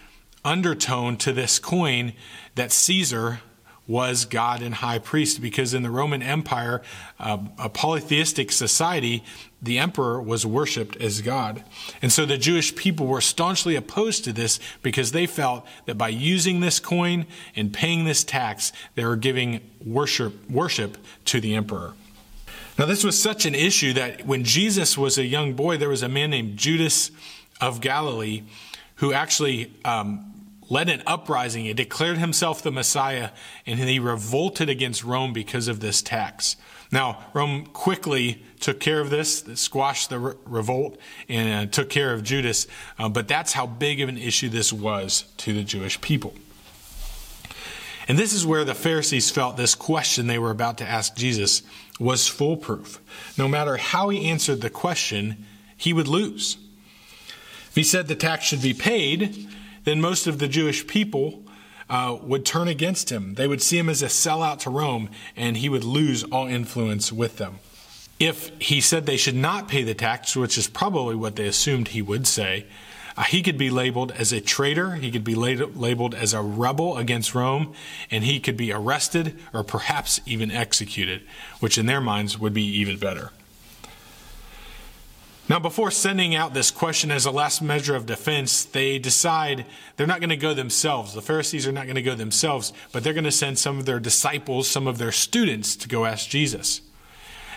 undertone 0.44 1.16
to 1.18 1.32
this 1.32 1.58
coin 1.58 2.12
that 2.54 2.72
Caesar 2.72 3.40
was 3.86 4.24
God 4.24 4.62
and 4.62 4.76
high 4.76 4.98
priest 4.98 5.42
because 5.42 5.74
in 5.74 5.82
the 5.82 5.90
Roman 5.90 6.22
Empire, 6.22 6.82
uh, 7.18 7.38
a 7.58 7.68
polytheistic 7.68 8.52
society, 8.52 9.24
the 9.60 9.78
emperor 9.78 10.20
was 10.22 10.46
worshiped 10.46 10.96
as 10.96 11.20
God. 11.20 11.64
And 12.00 12.12
so 12.12 12.24
the 12.24 12.38
Jewish 12.38 12.74
people 12.74 13.06
were 13.06 13.20
staunchly 13.20 13.74
opposed 13.74 14.24
to 14.24 14.32
this 14.32 14.60
because 14.82 15.12
they 15.12 15.26
felt 15.26 15.66
that 15.86 15.98
by 15.98 16.08
using 16.08 16.60
this 16.60 16.78
coin 16.78 17.26
and 17.56 17.72
paying 17.72 18.04
this 18.04 18.24
tax, 18.24 18.72
they 18.94 19.04
were 19.04 19.16
giving 19.16 19.60
worship, 19.84 20.48
worship 20.48 20.96
to 21.26 21.40
the 21.40 21.54
emperor. 21.54 21.94
Now, 22.78 22.86
this 22.86 23.04
was 23.04 23.20
such 23.20 23.44
an 23.44 23.54
issue 23.54 23.92
that 23.92 24.26
when 24.26 24.44
Jesus 24.44 24.96
was 24.96 25.18
a 25.18 25.24
young 25.24 25.52
boy, 25.52 25.76
there 25.76 25.90
was 25.90 26.02
a 26.02 26.08
man 26.08 26.30
named 26.30 26.56
Judas 26.56 27.10
of 27.60 27.80
Galilee 27.80 28.44
who 28.96 29.12
actually 29.12 29.72
um, 29.84 30.31
led 30.72 30.88
an 30.88 31.02
uprising. 31.06 31.66
He 31.66 31.74
declared 31.74 32.16
himself 32.16 32.62
the 32.62 32.72
Messiah, 32.72 33.30
and 33.66 33.78
he 33.78 33.98
revolted 33.98 34.70
against 34.70 35.04
Rome 35.04 35.34
because 35.34 35.68
of 35.68 35.80
this 35.80 36.00
tax. 36.00 36.56
Now, 36.90 37.26
Rome 37.34 37.66
quickly 37.66 38.42
took 38.58 38.80
care 38.80 38.98
of 39.00 39.10
this, 39.10 39.44
squashed 39.54 40.08
the 40.08 40.18
re- 40.18 40.34
revolt, 40.46 40.98
and 41.28 41.68
uh, 41.68 41.70
took 41.70 41.90
care 41.90 42.14
of 42.14 42.22
Judas. 42.22 42.66
Uh, 42.98 43.10
but 43.10 43.28
that's 43.28 43.52
how 43.52 43.66
big 43.66 44.00
of 44.00 44.08
an 44.08 44.16
issue 44.16 44.48
this 44.48 44.72
was 44.72 45.24
to 45.38 45.52
the 45.52 45.62
Jewish 45.62 46.00
people. 46.00 46.32
And 48.08 48.18
this 48.18 48.32
is 48.32 48.46
where 48.46 48.64
the 48.64 48.74
Pharisees 48.74 49.30
felt 49.30 49.58
this 49.58 49.74
question 49.74 50.26
they 50.26 50.38
were 50.38 50.50
about 50.50 50.78
to 50.78 50.88
ask 50.88 51.14
Jesus 51.14 51.62
was 52.00 52.28
foolproof. 52.28 52.98
No 53.36 53.46
matter 53.46 53.76
how 53.76 54.08
he 54.08 54.30
answered 54.30 54.62
the 54.62 54.70
question, 54.70 55.44
he 55.76 55.92
would 55.92 56.08
lose. 56.08 56.56
If 57.68 57.74
he 57.74 57.82
said 57.82 58.08
the 58.08 58.14
tax 58.14 58.46
should 58.46 58.62
be 58.62 58.74
paid, 58.74 59.48
then 59.84 60.00
most 60.00 60.26
of 60.26 60.38
the 60.38 60.48
Jewish 60.48 60.86
people 60.86 61.44
uh, 61.90 62.16
would 62.22 62.44
turn 62.44 62.68
against 62.68 63.10
him. 63.10 63.34
They 63.34 63.46
would 63.46 63.62
see 63.62 63.78
him 63.78 63.88
as 63.88 64.02
a 64.02 64.06
sellout 64.06 64.60
to 64.60 64.70
Rome, 64.70 65.10
and 65.36 65.56
he 65.56 65.68
would 65.68 65.84
lose 65.84 66.24
all 66.24 66.46
influence 66.46 67.12
with 67.12 67.38
them. 67.38 67.58
If 68.18 68.50
he 68.60 68.80
said 68.80 69.04
they 69.04 69.16
should 69.16 69.34
not 69.34 69.68
pay 69.68 69.82
the 69.82 69.94
tax, 69.94 70.36
which 70.36 70.56
is 70.56 70.68
probably 70.68 71.16
what 71.16 71.36
they 71.36 71.46
assumed 71.46 71.88
he 71.88 72.02
would 72.02 72.26
say, 72.26 72.66
uh, 73.16 73.24
he 73.24 73.42
could 73.42 73.58
be 73.58 73.68
labeled 73.68 74.12
as 74.12 74.32
a 74.32 74.40
traitor, 74.40 74.94
he 74.94 75.10
could 75.10 75.24
be 75.24 75.34
labeled 75.34 76.14
as 76.14 76.32
a 76.32 76.40
rebel 76.40 76.96
against 76.96 77.34
Rome, 77.34 77.74
and 78.10 78.24
he 78.24 78.40
could 78.40 78.56
be 78.56 78.72
arrested 78.72 79.38
or 79.52 79.62
perhaps 79.62 80.20
even 80.24 80.50
executed, 80.50 81.22
which 81.60 81.76
in 81.76 81.86
their 81.86 82.00
minds 82.00 82.38
would 82.38 82.54
be 82.54 82.64
even 82.64 82.98
better. 82.98 83.32
Now, 85.48 85.58
before 85.58 85.90
sending 85.90 86.34
out 86.34 86.54
this 86.54 86.70
question 86.70 87.10
as 87.10 87.26
a 87.26 87.30
last 87.30 87.62
measure 87.62 87.96
of 87.96 88.06
defense, 88.06 88.64
they 88.64 88.98
decide 88.98 89.66
they're 89.96 90.06
not 90.06 90.20
going 90.20 90.30
to 90.30 90.36
go 90.36 90.54
themselves. 90.54 91.14
The 91.14 91.22
Pharisees 91.22 91.66
are 91.66 91.72
not 91.72 91.86
going 91.86 91.96
to 91.96 92.02
go 92.02 92.14
themselves, 92.14 92.72
but 92.92 93.02
they're 93.02 93.12
going 93.12 93.24
to 93.24 93.32
send 93.32 93.58
some 93.58 93.78
of 93.78 93.84
their 93.84 93.98
disciples, 93.98 94.68
some 94.68 94.86
of 94.86 94.98
their 94.98 95.10
students, 95.10 95.74
to 95.76 95.88
go 95.88 96.04
ask 96.04 96.28
Jesus. 96.28 96.80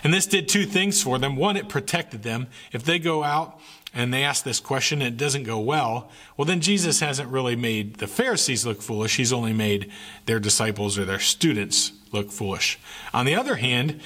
And 0.02 0.12
this 0.12 0.26
did 0.26 0.48
two 0.48 0.66
things 0.66 1.02
for 1.02 1.18
them. 1.18 1.36
One, 1.36 1.56
it 1.56 1.68
protected 1.68 2.22
them. 2.22 2.48
If 2.72 2.82
they 2.82 2.98
go 2.98 3.22
out 3.22 3.60
and 3.94 4.12
they 4.12 4.24
ask 4.24 4.44
this 4.44 4.60
question 4.60 5.00
and 5.00 5.14
it 5.14 5.16
doesn't 5.16 5.44
go 5.44 5.58
well, 5.60 6.10
well, 6.36 6.44
then 6.44 6.60
Jesus 6.60 7.00
hasn't 7.00 7.30
really 7.30 7.56
made 7.56 7.96
the 7.96 8.06
Pharisees 8.08 8.66
look 8.66 8.82
foolish. 8.82 9.16
He's 9.16 9.32
only 9.32 9.52
made 9.52 9.90
their 10.26 10.40
disciples 10.40 10.98
or 10.98 11.04
their 11.04 11.20
students 11.20 11.92
look 12.12 12.30
foolish. 12.30 12.78
On 13.14 13.26
the 13.26 13.36
other 13.36 13.56
hand, 13.56 14.00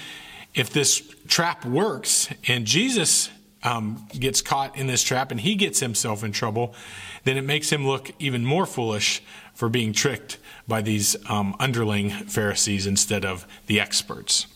if 0.54 0.70
this 0.70 1.00
trap 1.26 1.64
works 1.64 2.28
and 2.46 2.66
Jesus 2.66 3.30
um, 3.62 4.06
gets 4.18 4.42
caught 4.42 4.76
in 4.76 4.86
this 4.86 5.02
trap 5.02 5.30
and 5.30 5.40
he 5.40 5.54
gets 5.54 5.80
himself 5.80 6.24
in 6.24 6.32
trouble, 6.32 6.74
then 7.24 7.36
it 7.36 7.44
makes 7.44 7.70
him 7.70 7.86
look 7.86 8.10
even 8.18 8.44
more 8.44 8.66
foolish 8.66 9.22
for 9.54 9.68
being 9.68 9.92
tricked 9.92 10.38
by 10.66 10.80
these 10.80 11.16
um, 11.28 11.54
underling 11.58 12.10
Pharisees 12.10 12.86
instead 12.86 13.24
of 13.24 13.46
the 13.66 13.80
experts. 13.80 14.46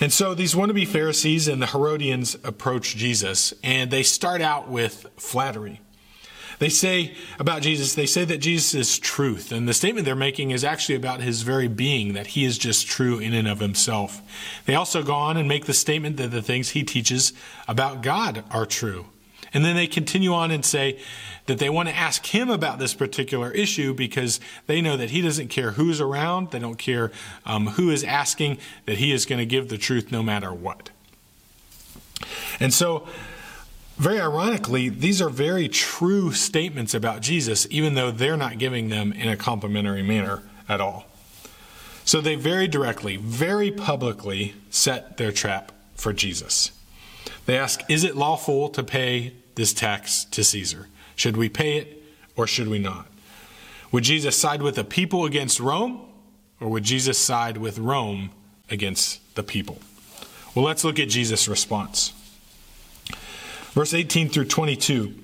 And 0.00 0.12
so 0.12 0.34
these 0.34 0.54
wannabe 0.54 0.86
Pharisees 0.86 1.48
and 1.48 1.62
the 1.62 1.66
Herodians 1.66 2.36
approach 2.44 2.96
Jesus, 2.96 3.54
and 3.62 3.90
they 3.90 4.02
start 4.02 4.42
out 4.42 4.68
with 4.68 5.06
flattery. 5.16 5.80
They 6.58 6.68
say 6.68 7.14
about 7.38 7.62
Jesus, 7.62 7.94
they 7.94 8.06
say 8.06 8.24
that 8.24 8.38
Jesus 8.38 8.74
is 8.74 8.98
truth. 8.98 9.52
And 9.52 9.68
the 9.68 9.74
statement 9.74 10.06
they're 10.06 10.16
making 10.16 10.50
is 10.50 10.64
actually 10.64 10.94
about 10.94 11.20
his 11.20 11.42
very 11.42 11.68
being, 11.68 12.14
that 12.14 12.28
he 12.28 12.44
is 12.44 12.56
just 12.56 12.86
true 12.86 13.18
in 13.18 13.34
and 13.34 13.46
of 13.46 13.60
himself. 13.60 14.22
They 14.64 14.74
also 14.74 15.02
go 15.02 15.14
on 15.14 15.36
and 15.36 15.48
make 15.48 15.66
the 15.66 15.74
statement 15.74 16.16
that 16.16 16.30
the 16.30 16.42
things 16.42 16.70
he 16.70 16.82
teaches 16.82 17.32
about 17.68 18.02
God 18.02 18.44
are 18.50 18.66
true. 18.66 19.06
And 19.52 19.64
then 19.64 19.76
they 19.76 19.86
continue 19.86 20.32
on 20.32 20.50
and 20.50 20.64
say 20.64 20.98
that 21.46 21.58
they 21.58 21.70
want 21.70 21.88
to 21.88 21.94
ask 21.94 22.26
him 22.26 22.50
about 22.50 22.78
this 22.78 22.94
particular 22.94 23.50
issue 23.52 23.94
because 23.94 24.40
they 24.66 24.80
know 24.80 24.96
that 24.96 25.10
he 25.10 25.22
doesn't 25.22 25.48
care 25.48 25.72
who's 25.72 26.00
around, 26.00 26.50
they 26.50 26.58
don't 26.58 26.78
care 26.78 27.12
um, 27.44 27.68
who 27.68 27.90
is 27.90 28.02
asking, 28.02 28.58
that 28.86 28.98
he 28.98 29.12
is 29.12 29.24
going 29.24 29.38
to 29.38 29.46
give 29.46 29.68
the 29.68 29.78
truth 29.78 30.10
no 30.10 30.22
matter 30.22 30.52
what. 30.52 30.90
And 32.58 32.74
so 32.74 33.06
Very 33.96 34.20
ironically, 34.20 34.90
these 34.90 35.22
are 35.22 35.30
very 35.30 35.68
true 35.68 36.32
statements 36.32 36.92
about 36.92 37.22
Jesus, 37.22 37.66
even 37.70 37.94
though 37.94 38.10
they're 38.10 38.36
not 38.36 38.58
giving 38.58 38.90
them 38.90 39.12
in 39.12 39.28
a 39.28 39.36
complimentary 39.36 40.02
manner 40.02 40.42
at 40.68 40.80
all. 40.82 41.06
So 42.04 42.20
they 42.20 42.34
very 42.34 42.68
directly, 42.68 43.16
very 43.16 43.70
publicly 43.70 44.54
set 44.70 45.16
their 45.16 45.32
trap 45.32 45.72
for 45.94 46.12
Jesus. 46.12 46.72
They 47.46 47.56
ask, 47.56 47.80
Is 47.90 48.04
it 48.04 48.16
lawful 48.16 48.68
to 48.70 48.84
pay 48.84 49.32
this 49.54 49.72
tax 49.72 50.24
to 50.26 50.44
Caesar? 50.44 50.88
Should 51.14 51.36
we 51.36 51.48
pay 51.48 51.78
it 51.78 52.02
or 52.36 52.46
should 52.46 52.68
we 52.68 52.78
not? 52.78 53.06
Would 53.92 54.04
Jesus 54.04 54.36
side 54.36 54.60
with 54.60 54.74
the 54.74 54.84
people 54.84 55.24
against 55.24 55.58
Rome 55.58 56.02
or 56.60 56.68
would 56.68 56.84
Jesus 56.84 57.18
side 57.18 57.56
with 57.56 57.78
Rome 57.78 58.30
against 58.70 59.34
the 59.36 59.42
people? 59.42 59.78
Well, 60.54 60.64
let's 60.64 60.84
look 60.84 60.98
at 60.98 61.08
Jesus' 61.08 61.48
response. 61.48 62.12
Verse 63.76 63.92
18 63.92 64.30
through 64.30 64.46
22. 64.46 65.14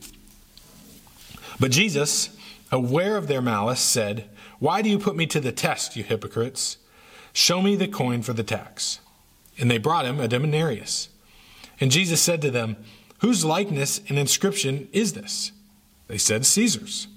But 1.58 1.70
Jesus, 1.70 2.36
aware 2.70 3.16
of 3.16 3.26
their 3.26 3.40
malice, 3.40 3.80
said, 3.80 4.28
Why 4.58 4.82
do 4.82 4.90
you 4.90 4.98
put 4.98 5.16
me 5.16 5.24
to 5.28 5.40
the 5.40 5.52
test, 5.52 5.96
you 5.96 6.04
hypocrites? 6.04 6.76
Show 7.32 7.62
me 7.62 7.76
the 7.76 7.88
coin 7.88 8.20
for 8.20 8.34
the 8.34 8.42
tax. 8.42 9.00
And 9.58 9.70
they 9.70 9.78
brought 9.78 10.04
him 10.04 10.20
a 10.20 10.28
denarius. 10.28 11.08
And 11.80 11.90
Jesus 11.90 12.20
said 12.20 12.42
to 12.42 12.50
them, 12.50 12.76
Whose 13.20 13.42
likeness 13.42 14.02
and 14.10 14.18
inscription 14.18 14.86
is 14.92 15.14
this? 15.14 15.52
They 16.08 16.18
said, 16.18 16.44
Caesar's. 16.44 17.08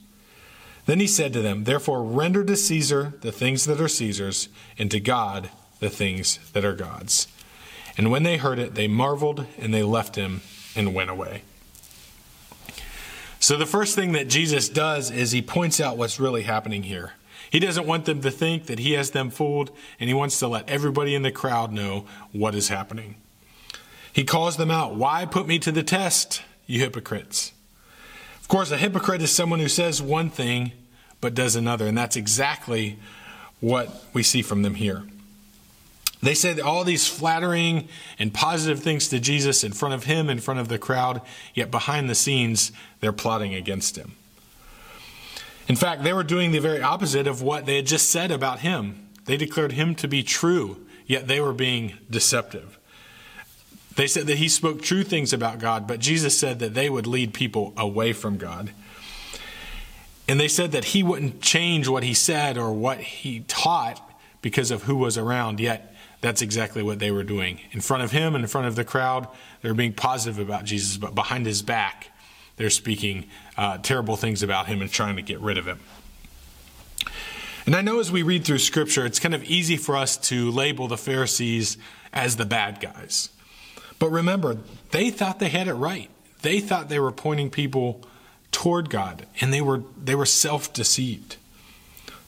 Then 0.86 1.02
he 1.02 1.08
said 1.08 1.34
to 1.34 1.42
them, 1.42 1.66
Therefore 1.66 2.02
render 2.02 2.46
to 2.46 2.56
Caesar 2.56 3.14
the 3.20 3.34
things 3.34 3.66
that 3.66 3.82
are 3.82 3.90
Caesar's, 3.90 4.48
and 4.78 4.90
to 4.90 5.02
God 5.02 5.50
the 5.82 5.90
things 5.90 6.40
that 6.54 6.64
are 6.64 6.76
God's. 6.76 7.28
And 7.98 8.10
when 8.10 8.24
they 8.24 8.38
heard 8.38 8.58
it, 8.58 8.76
they 8.76 8.88
marveled, 8.88 9.46
and 9.58 9.74
they 9.74 9.84
left 9.84 10.16
him 10.16 10.40
and 10.76 10.94
went 10.94 11.10
away. 11.10 11.44
So, 13.40 13.58
the 13.58 13.66
first 13.66 13.96
thing 13.96 14.14
that 14.14 14.28
Jesus 14.28 14.70
does 14.70 15.12
is 15.12 15.32
he 15.32 15.42
points 15.42 15.80
out 15.80 15.98
what's 15.98 16.20
really 16.20 16.44
happening 16.44 16.84
here. 16.84 17.14
He 17.50 17.60
doesn't 17.60 17.86
want 17.86 18.06
them 18.06 18.22
to 18.22 18.32
think 18.32 18.66
that 18.66 18.80
he 18.80 18.94
has 18.94 19.12
them 19.12 19.30
fooled, 19.30 19.72
and 20.00 20.10
he 20.10 20.14
wants 20.14 20.40
to 20.40 20.48
let 20.48 20.68
everybody 20.70 21.14
in 21.14 21.22
the 21.22 21.32
crowd 21.32 21.72
know 21.72 22.06
what 22.32 22.56
is 22.56 22.70
happening. 22.70 23.16
He 24.12 24.24
calls 24.24 24.58
them 24.58 24.72
out. 24.72 24.96
Why 24.96 25.26
put 25.26 25.48
me 25.48 25.60
to 25.60 25.72
the 25.72 25.84
test, 25.84 26.42
you 26.66 26.80
hypocrites? 26.80 27.52
Of 28.42 28.48
course, 28.48 28.72
a 28.72 28.78
hypocrite 28.78 29.22
is 29.22 29.32
someone 29.32 29.60
who 29.60 29.68
says 29.68 30.02
one 30.02 30.30
thing 30.30 30.72
but 31.22 31.34
does 31.34 31.56
another, 31.56 31.88
and 31.88 31.98
that's 31.98 32.16
exactly 32.16 32.98
what 33.60 34.06
we 34.14 34.24
see 34.24 34.42
from 34.42 34.62
them 34.62 34.76
here. 34.76 35.04
They 36.26 36.34
said 36.34 36.60
all 36.60 36.84
these 36.84 37.08
flattering 37.08 37.88
and 38.18 38.34
positive 38.34 38.80
things 38.80 39.10
to 39.10 39.20
Jesus 39.20 39.64
in 39.64 39.74
front 39.74 39.94
of 39.94 40.06
him, 40.06 40.28
in 40.28 40.40
front 40.40 40.60
of 40.60 40.70
the 40.70 40.80
crowd, 40.80 41.22
yet 41.54 41.70
behind 41.70 42.10
the 42.10 42.16
scenes, 42.16 42.72
they're 43.00 43.14
plotting 43.14 43.54
against 43.54 43.96
him. 43.96 44.14
In 45.68 45.76
fact, 45.76 46.02
they 46.04 46.14
were 46.14 46.24
doing 46.24 46.52
the 46.52 46.58
very 46.58 46.82
opposite 46.82 47.28
of 47.28 47.44
what 47.44 47.68
they 47.68 47.76
had 47.76 47.86
just 47.86 48.10
said 48.10 48.32
about 48.32 48.62
him. 48.62 49.08
They 49.26 49.38
declared 49.38 49.74
him 49.74 49.94
to 49.96 50.08
be 50.08 50.24
true, 50.24 50.88
yet 51.06 51.28
they 51.28 51.40
were 51.40 51.54
being 51.54 51.94
deceptive. 52.10 52.80
They 53.96 54.08
said 54.08 54.26
that 54.26 54.40
he 54.40 54.50
spoke 54.50 54.82
true 54.82 55.04
things 55.04 55.32
about 55.32 55.60
God, 55.60 55.86
but 55.86 56.00
Jesus 56.00 56.36
said 56.40 56.58
that 56.58 56.74
they 56.74 56.90
would 56.90 57.06
lead 57.06 57.36
people 57.36 57.72
away 57.78 58.14
from 58.14 58.38
God. 58.38 58.72
And 60.28 60.40
they 60.40 60.48
said 60.48 60.72
that 60.72 60.86
he 60.86 61.04
wouldn't 61.04 61.44
change 61.44 61.88
what 61.88 62.02
he 62.02 62.16
said 62.16 62.58
or 62.58 62.74
what 62.74 62.98
he 63.00 63.42
taught 63.42 64.02
because 64.42 64.72
of 64.72 64.84
who 64.84 64.96
was 64.96 65.20
around, 65.20 65.60
yet 65.60 65.95
that's 66.22 66.42
exactly 66.42 66.82
what 66.82 67.00
they 67.00 67.12
were 67.12 67.24
doing. 67.24 67.60
In 67.72 67.82
front 67.82 68.04
of 68.04 68.12
him 68.12 68.36
and 68.36 68.44
in 68.44 68.48
front 68.48 68.68
of 68.68 68.76
the 68.76 68.84
crowd, 68.84 69.28
they 69.62 69.70
were 69.70 69.76
being 69.76 69.94
positive 69.94 70.40
about 70.40 70.66
Jesus, 70.66 70.98
but 70.98 71.14
behind 71.16 71.46
his 71.46 71.62
back, 71.62 72.12
they're 72.58 72.70
speaking 72.70 73.26
uh, 73.58 73.78
terrible 73.80 74.16
things 74.16 74.42
about 74.44 74.68
him 74.68 74.82
and 74.82 74.92
trying 74.92 75.18
to 75.18 75.22
get 75.22 75.40
rid 75.40 75.58
of 75.58 75.66
him. 75.66 75.80
And 77.66 77.76
I 77.76 77.82
know 77.82 78.00
as 78.00 78.12
we 78.12 78.22
read 78.22 78.46
through 78.46 78.60
Scripture, 78.60 79.06
it's 79.06 79.20
kind 79.20 79.34
of 79.34 79.44
easy 79.44 79.76
for 79.76 79.96
us 79.96 80.18
to 80.30 80.52
label 80.52 80.88
the 80.88 80.98
Pharisees 80.98 81.78
as 82.14 82.36
the 82.36 82.46
bad 82.46 82.80
guys. 82.80 83.30
But 83.98 84.10
remember, 84.10 84.58
they 84.92 85.10
thought 85.10 85.40
they 85.40 85.50
had 85.50 85.68
it 85.68 85.74
right. 85.74 86.10
They 86.44 86.60
thought 86.60 86.90
they 86.90 87.00
were 87.00 87.12
pointing 87.12 87.50
people 87.50 88.04
toward 88.52 88.90
God, 88.90 89.26
and 89.42 89.52
they 89.52 89.62
were, 89.62 89.82
they 90.02 90.16
were 90.16 90.26
self 90.26 90.74
deceived. 90.74 91.38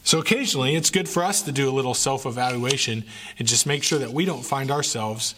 So 0.08 0.20
occasionally 0.20 0.78
it's 0.78 0.90
good 0.90 1.10
for 1.10 1.22
us 1.22 1.42
to 1.42 1.52
do 1.52 1.70
a 1.70 1.74
little 1.76 1.94
self 1.94 2.26
evaluation 2.26 3.04
and 3.38 3.46
just 3.46 3.66
make 3.66 3.84
sure 3.84 4.00
that 4.00 4.14
we 4.14 4.24
don't 4.24 4.42
find 4.42 4.72
ourselves 4.72 5.36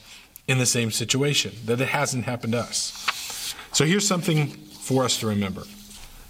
in 0.47 0.59
the 0.59 0.65
same 0.67 0.91
situation, 0.91 1.53
that 1.65 1.81
it 1.81 1.87
hasn't 1.87 2.25
happened 2.25 2.53
to 2.53 2.59
us. 2.59 3.55
So 3.73 3.83
here's 3.83 4.07
something 4.07 4.49
for 4.49 5.03
us 5.03 5.17
to 5.21 5.27
remember 5.27 5.63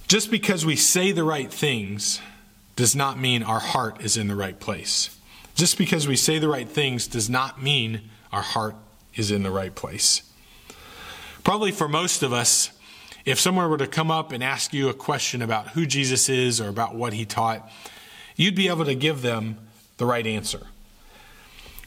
just 0.08 0.32
because 0.32 0.66
we 0.66 0.78
say 0.78 1.12
the 1.12 1.26
right 1.26 1.52
things 1.52 2.22
does 2.78 2.96
not 2.96 3.20
mean 3.20 3.44
our 3.44 3.60
heart 3.60 4.02
is 4.02 4.16
in 4.16 4.30
the 4.30 4.38
right 4.38 4.58
place. 4.58 5.18
Just 5.54 5.78
because 5.78 6.08
we 6.08 6.16
say 6.16 6.40
the 6.40 6.48
right 6.48 6.70
things 6.70 7.08
does 7.08 7.30
not 7.30 7.62
mean 7.62 8.10
our 8.32 8.42
heart 8.42 8.76
is 9.16 9.32
in 9.32 9.44
the 9.44 9.52
right 9.52 9.76
place. 9.76 10.22
Probably 11.44 11.74
for 11.74 11.90
most 11.90 12.24
of 12.24 12.32
us, 12.32 12.72
if 13.26 13.38
someone 13.38 13.70
were 13.70 13.78
to 13.78 13.86
come 13.86 14.10
up 14.10 14.32
and 14.32 14.42
ask 14.42 14.74
you 14.74 14.88
a 14.88 14.94
question 14.94 15.42
about 15.42 15.72
who 15.72 15.86
Jesus 15.86 16.30
is 16.30 16.62
or 16.62 16.70
about 16.70 16.96
what 16.96 17.12
he 17.12 17.26
taught, 17.26 17.70
you'd 18.40 18.56
be 18.56 18.70
able 18.70 18.86
to 18.86 18.96
give 18.96 19.22
them 19.22 19.58
the 19.98 20.06
right 20.06 20.26
answer. 20.26 20.66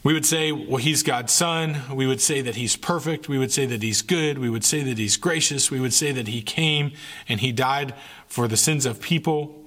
We 0.03 0.13
would 0.13 0.25
say, 0.25 0.51
well, 0.51 0.77
he's 0.77 1.01
God's 1.01 1.33
son. 1.33 1.81
We 1.91 2.05
would 2.05 2.21
say 2.21 2.41
that 2.41 2.55
he's 2.55 2.75
perfect. 2.75 3.27
We 3.27 3.39
would 3.39 3.51
say 3.51 3.65
that 3.65 3.81
he's 3.81 4.03
good. 4.03 4.37
We 4.37 4.51
would 4.51 4.63
say 4.63 4.83
that 4.83 4.99
he's 4.99 5.17
gracious. 5.17 5.71
We 5.71 5.79
would 5.79 5.93
say 5.93 6.11
that 6.11 6.27
he 6.27 6.43
came 6.43 6.91
and 7.27 7.39
he 7.39 7.51
died 7.51 7.95
for 8.27 8.47
the 8.47 8.55
sins 8.55 8.85
of 8.85 9.01
people. 9.01 9.65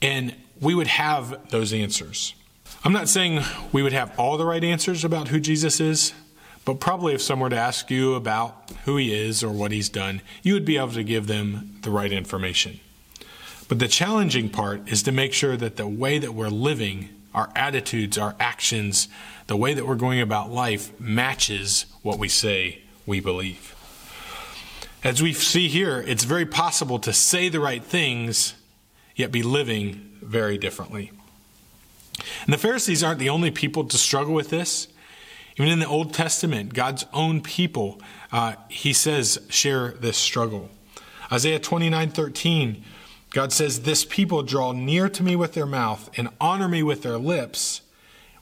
And 0.00 0.34
we 0.58 0.74
would 0.74 0.86
have 0.86 1.50
those 1.50 1.70
answers. 1.74 2.34
I'm 2.82 2.94
not 2.94 3.10
saying 3.10 3.42
we 3.70 3.82
would 3.82 3.92
have 3.92 4.18
all 4.18 4.38
the 4.38 4.46
right 4.46 4.64
answers 4.64 5.04
about 5.04 5.28
who 5.28 5.38
Jesus 5.38 5.80
is, 5.80 6.14
but 6.64 6.80
probably 6.80 7.12
if 7.12 7.20
someone 7.20 7.50
were 7.50 7.56
to 7.56 7.60
ask 7.60 7.90
you 7.90 8.14
about 8.14 8.72
who 8.86 8.96
he 8.96 9.12
is 9.12 9.44
or 9.44 9.50
what 9.50 9.70
he's 9.70 9.90
done, 9.90 10.22
you 10.42 10.54
would 10.54 10.64
be 10.64 10.78
able 10.78 10.92
to 10.92 11.04
give 11.04 11.26
them 11.26 11.76
the 11.82 11.90
right 11.90 12.10
information. 12.10 12.80
But 13.70 13.78
the 13.78 13.86
challenging 13.86 14.48
part 14.48 14.90
is 14.90 15.04
to 15.04 15.12
make 15.12 15.32
sure 15.32 15.56
that 15.56 15.76
the 15.76 15.86
way 15.86 16.18
that 16.18 16.34
we're 16.34 16.48
living, 16.48 17.08
our 17.32 17.52
attitudes, 17.54 18.18
our 18.18 18.34
actions, 18.40 19.06
the 19.46 19.56
way 19.56 19.74
that 19.74 19.86
we're 19.86 19.94
going 19.94 20.20
about 20.20 20.50
life 20.50 20.98
matches 20.98 21.86
what 22.02 22.18
we 22.18 22.28
say 22.28 22.82
we 23.06 23.20
believe. 23.20 23.76
As 25.04 25.22
we 25.22 25.32
see 25.32 25.68
here, 25.68 26.04
it's 26.04 26.24
very 26.24 26.46
possible 26.46 26.98
to 26.98 27.12
say 27.12 27.48
the 27.48 27.60
right 27.60 27.84
things, 27.84 28.54
yet 29.14 29.30
be 29.30 29.44
living 29.44 30.18
very 30.20 30.58
differently. 30.58 31.12
And 32.42 32.52
the 32.52 32.58
Pharisees 32.58 33.04
aren't 33.04 33.20
the 33.20 33.30
only 33.30 33.52
people 33.52 33.84
to 33.84 33.96
struggle 33.96 34.34
with 34.34 34.50
this. 34.50 34.88
Even 35.58 35.70
in 35.70 35.78
the 35.78 35.86
Old 35.86 36.12
Testament, 36.12 36.74
God's 36.74 37.06
own 37.12 37.40
people, 37.40 38.02
uh, 38.32 38.54
he 38.68 38.92
says, 38.92 39.38
share 39.48 39.92
this 39.92 40.16
struggle. 40.16 40.70
Isaiah 41.30 41.60
29 41.60 42.10
13 42.10 42.84
God 43.30 43.52
says, 43.52 43.82
This 43.82 44.04
people 44.04 44.42
draw 44.42 44.72
near 44.72 45.08
to 45.08 45.22
me 45.22 45.36
with 45.36 45.54
their 45.54 45.66
mouth 45.66 46.10
and 46.16 46.28
honor 46.40 46.68
me 46.68 46.82
with 46.82 47.02
their 47.02 47.18
lips, 47.18 47.80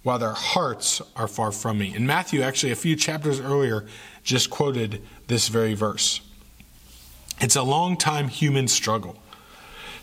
while 0.02 0.18
their 0.18 0.32
hearts 0.32 1.02
are 1.14 1.28
far 1.28 1.52
from 1.52 1.78
me. 1.78 1.94
And 1.94 2.06
Matthew, 2.06 2.40
actually, 2.40 2.72
a 2.72 2.76
few 2.76 2.96
chapters 2.96 3.40
earlier, 3.40 3.86
just 4.22 4.48
quoted 4.48 5.02
this 5.26 5.48
very 5.48 5.74
verse. 5.74 6.20
It's 7.40 7.56
a 7.56 7.62
long 7.62 7.96
time 7.96 8.28
human 8.28 8.68
struggle 8.68 9.18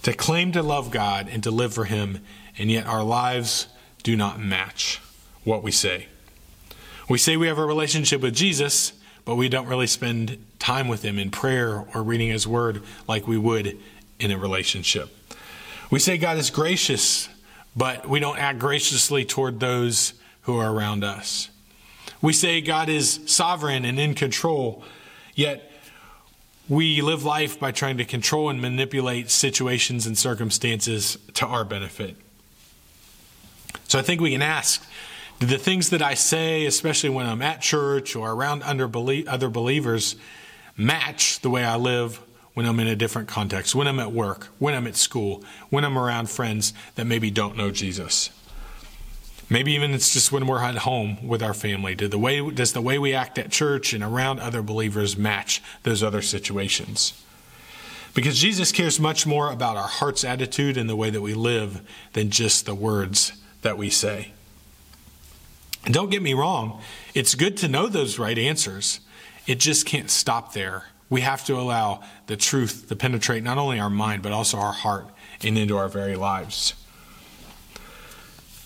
to 0.03 0.13
claim 0.13 0.51
to 0.51 0.61
love 0.61 0.91
God 0.91 1.27
and 1.29 1.41
to 1.43 1.51
live 1.51 1.73
for 1.73 1.85
Him, 1.85 2.19
and 2.57 2.69
yet 2.69 2.85
our 2.85 3.03
lives 3.03 3.67
do 4.03 4.15
not 4.15 4.39
match 4.39 5.01
what 5.43 5.63
we 5.63 5.71
say. 5.71 6.07
We 7.09 7.17
say 7.17 7.37
we 7.37 7.47
have 7.47 7.57
a 7.57 7.65
relationship 7.65 8.21
with 8.21 8.35
Jesus, 8.35 8.93
but 9.25 9.35
we 9.35 9.49
don't 9.49 9.67
really 9.67 9.87
spend 9.87 10.43
time 10.59 10.87
with 10.87 11.01
Him 11.01 11.17
in 11.17 11.31
prayer 11.31 11.85
or 11.93 12.03
reading 12.03 12.29
His 12.29 12.47
Word 12.47 12.83
like 13.07 13.27
we 13.27 13.37
would 13.37 13.79
in 14.19 14.31
a 14.31 14.37
relationship. 14.37 15.09
We 15.91 15.99
say 15.99 16.17
God 16.17 16.37
is 16.37 16.49
gracious, 16.49 17.29
but 17.75 18.07
we 18.07 18.19
don't 18.19 18.37
act 18.37 18.59
graciously 18.59 19.25
toward 19.25 19.59
those 19.59 20.13
who 20.41 20.57
are 20.57 20.73
around 20.73 21.03
us. 21.03 21.49
We 22.21 22.33
say 22.33 22.61
God 22.61 22.89
is 22.89 23.19
sovereign 23.25 23.85
and 23.85 23.99
in 23.99 24.15
control, 24.15 24.83
yet 25.35 25.71
we 26.67 27.01
live 27.01 27.23
life 27.23 27.59
by 27.59 27.71
trying 27.71 27.97
to 27.97 28.05
control 28.05 28.49
and 28.49 28.59
manipulate 28.59 29.29
situations 29.29 30.07
and 30.07 30.17
circumstances 30.17 31.17
to 31.35 31.45
our 31.45 31.63
benefit. 31.63 32.15
So 33.87 33.99
I 33.99 34.01
think 34.01 34.21
we 34.21 34.31
can 34.31 34.41
ask 34.41 34.83
do 35.39 35.45
the 35.45 35.57
things 35.57 35.89
that 35.89 36.01
I 36.01 36.13
say, 36.13 36.65
especially 36.65 37.09
when 37.09 37.25
I'm 37.25 37.41
at 37.41 37.61
church 37.61 38.15
or 38.15 38.31
around 38.31 38.63
under 38.63 38.85
other 39.27 39.49
believers, 39.49 40.15
match 40.77 41.41
the 41.41 41.49
way 41.49 41.63
I 41.63 41.75
live 41.75 42.21
when 42.55 42.65
I'm 42.65 42.79
in 42.79 42.87
a 42.87 42.95
different 42.95 43.27
context, 43.27 43.75
when 43.75 43.87
I'm 43.87 43.99
at 43.99 44.11
work, 44.11 44.45
when 44.57 44.73
I'm 44.73 44.87
at 44.87 44.95
school, 44.95 45.43
when 45.69 45.85
I'm 45.85 45.97
around 45.97 46.29
friends 46.29 46.73
that 46.95 47.05
maybe 47.05 47.29
don't 47.29 47.55
know 47.55 47.69
Jesus. 47.69 48.31
Maybe 49.49 49.73
even 49.73 49.91
it's 49.91 50.11
just 50.11 50.31
when 50.31 50.47
we're 50.47 50.63
at 50.63 50.77
home 50.77 51.27
with 51.27 51.43
our 51.43 51.53
family. 51.53 51.93
Do 51.93 52.07
the 52.07 52.17
way, 52.17 52.49
does 52.49 52.73
the 52.73 52.81
way 52.81 52.97
we 52.97 53.13
act 53.13 53.37
at 53.37 53.51
church 53.51 53.93
and 53.93 54.03
around 54.03 54.39
other 54.39 54.63
believers 54.63 55.17
match 55.17 55.61
those 55.83 56.01
other 56.01 56.21
situations? 56.21 57.21
Because 58.15 58.39
Jesus 58.39 58.71
cares 58.71 58.99
much 58.99 59.27
more 59.27 59.51
about 59.51 59.75
our 59.75 59.87
heart's 59.87 60.23
attitude 60.23 60.77
and 60.77 60.89
the 60.89 60.95
way 60.95 61.09
that 61.09 61.21
we 61.21 61.33
live 61.33 61.81
than 62.13 62.31
just 62.31 62.65
the 62.65 62.73
words 62.73 63.33
that 63.61 63.77
we 63.77 63.89
say. 63.89 64.31
And 65.83 65.93
don't 65.93 66.09
get 66.09 66.23
me 66.23 66.33
wrong, 66.33 66.81
it's 67.13 67.35
good 67.35 67.57
to 67.57 67.67
know 67.67 67.87
those 67.87 68.17
right 68.17 68.37
answers. 68.37 69.01
It 69.45 69.59
just 69.59 69.85
can't 69.85 70.09
stop 70.09 70.53
there. 70.53 70.85
We 71.09 71.21
have 71.21 71.45
to 71.45 71.55
allow 71.55 72.01
the 72.27 72.35
truth 72.35 72.87
to 72.89 72.95
penetrate 72.95 73.43
not 73.43 73.57
only 73.57 73.79
our 73.79 73.89
mind, 73.89 74.23
but 74.23 74.31
also 74.31 74.57
our 74.57 74.73
heart 74.73 75.07
and 75.43 75.57
into 75.57 75.77
our 75.77 75.87
very 75.87 76.15
lives. 76.15 76.73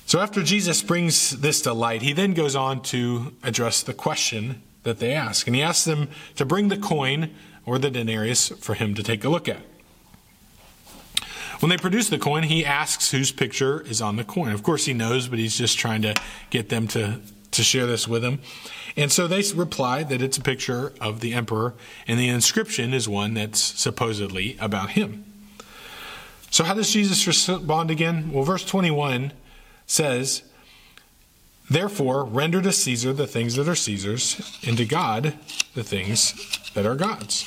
So 0.06 0.20
after 0.20 0.42
Jesus 0.42 0.82
brings 0.82 1.40
this 1.42 1.62
to 1.62 1.74
light, 1.74 2.02
he 2.02 2.14
then 2.14 2.34
goes 2.34 2.56
on 2.56 2.82
to 2.84 3.36
address 3.44 3.84
the 3.84 3.94
question 3.94 4.64
that 4.84 5.00
they 5.00 5.14
ask. 5.14 5.46
And 5.46 5.56
he 5.56 5.62
asks 5.62 5.86
them 5.86 6.10
to 6.36 6.46
bring 6.46 6.70
the 6.70 6.78
coin 6.78 7.36
or 7.66 7.78
the 7.78 7.92
denarius 7.92 8.50
for 8.60 8.74
him 8.74 8.96
to 8.96 9.04
take 9.04 9.24
a 9.24 9.30
look 9.30 9.48
at. 9.48 9.62
When 11.60 11.70
they 11.70 11.78
produce 11.78 12.10
the 12.10 12.18
coin, 12.18 12.44
he 12.44 12.66
asks 12.66 13.12
whose 13.12 13.32
picture 13.32 13.82
is 13.82 14.02
on 14.02 14.16
the 14.16 14.24
coin. 14.24 14.52
Of 14.54 14.64
course, 14.64 14.86
he 14.86 14.94
knows, 14.94 15.28
but 15.28 15.40
he's 15.40 15.58
just 15.58 15.78
trying 15.78 16.02
to 16.04 16.16
get 16.50 16.70
them 16.70 16.88
to, 16.88 17.20
to 17.52 17.64
share 17.64 17.86
this 17.86 18.08
with 18.08 18.24
him. 18.24 18.40
And 19.00 19.14
so 19.14 19.28
they 19.28 19.42
reply 19.56 20.04
that 20.04 20.22
it's 20.22 20.38
a 20.38 20.42
picture 20.42 20.92
of 21.00 21.22
the 21.22 21.34
emperor, 21.34 21.74
and 22.06 22.20
the 22.20 22.28
inscription 22.28 22.94
is 22.94 23.08
one 23.08 23.34
that's 23.34 23.62
supposedly 23.62 24.58
about 24.60 24.90
him. 24.90 25.24
So, 26.52 26.66
how 26.66 26.74
does 26.74 26.92
Jesus 26.92 27.26
respond 27.26 27.92
again? 27.92 28.34
Well, 28.34 28.44
verse 28.44 28.66
21 28.66 29.32
says, 29.88 30.44
Therefore, 31.70 32.26
render 32.26 32.62
to 32.62 32.74
Caesar 32.74 33.14
the 33.14 33.26
things 33.26 33.56
that 33.56 33.70
are 33.70 33.76
Caesar's, 33.76 34.60
and 34.68 34.76
to 34.76 34.84
God 34.84 35.34
the 35.76 35.84
things 35.86 36.34
that 36.74 36.86
are 36.86 36.96
God's. 36.98 37.46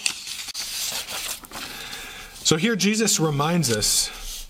So 2.45 2.57
here 2.57 2.77
Jesus 2.77 3.21
reminds 3.21 3.71
us 3.71 4.49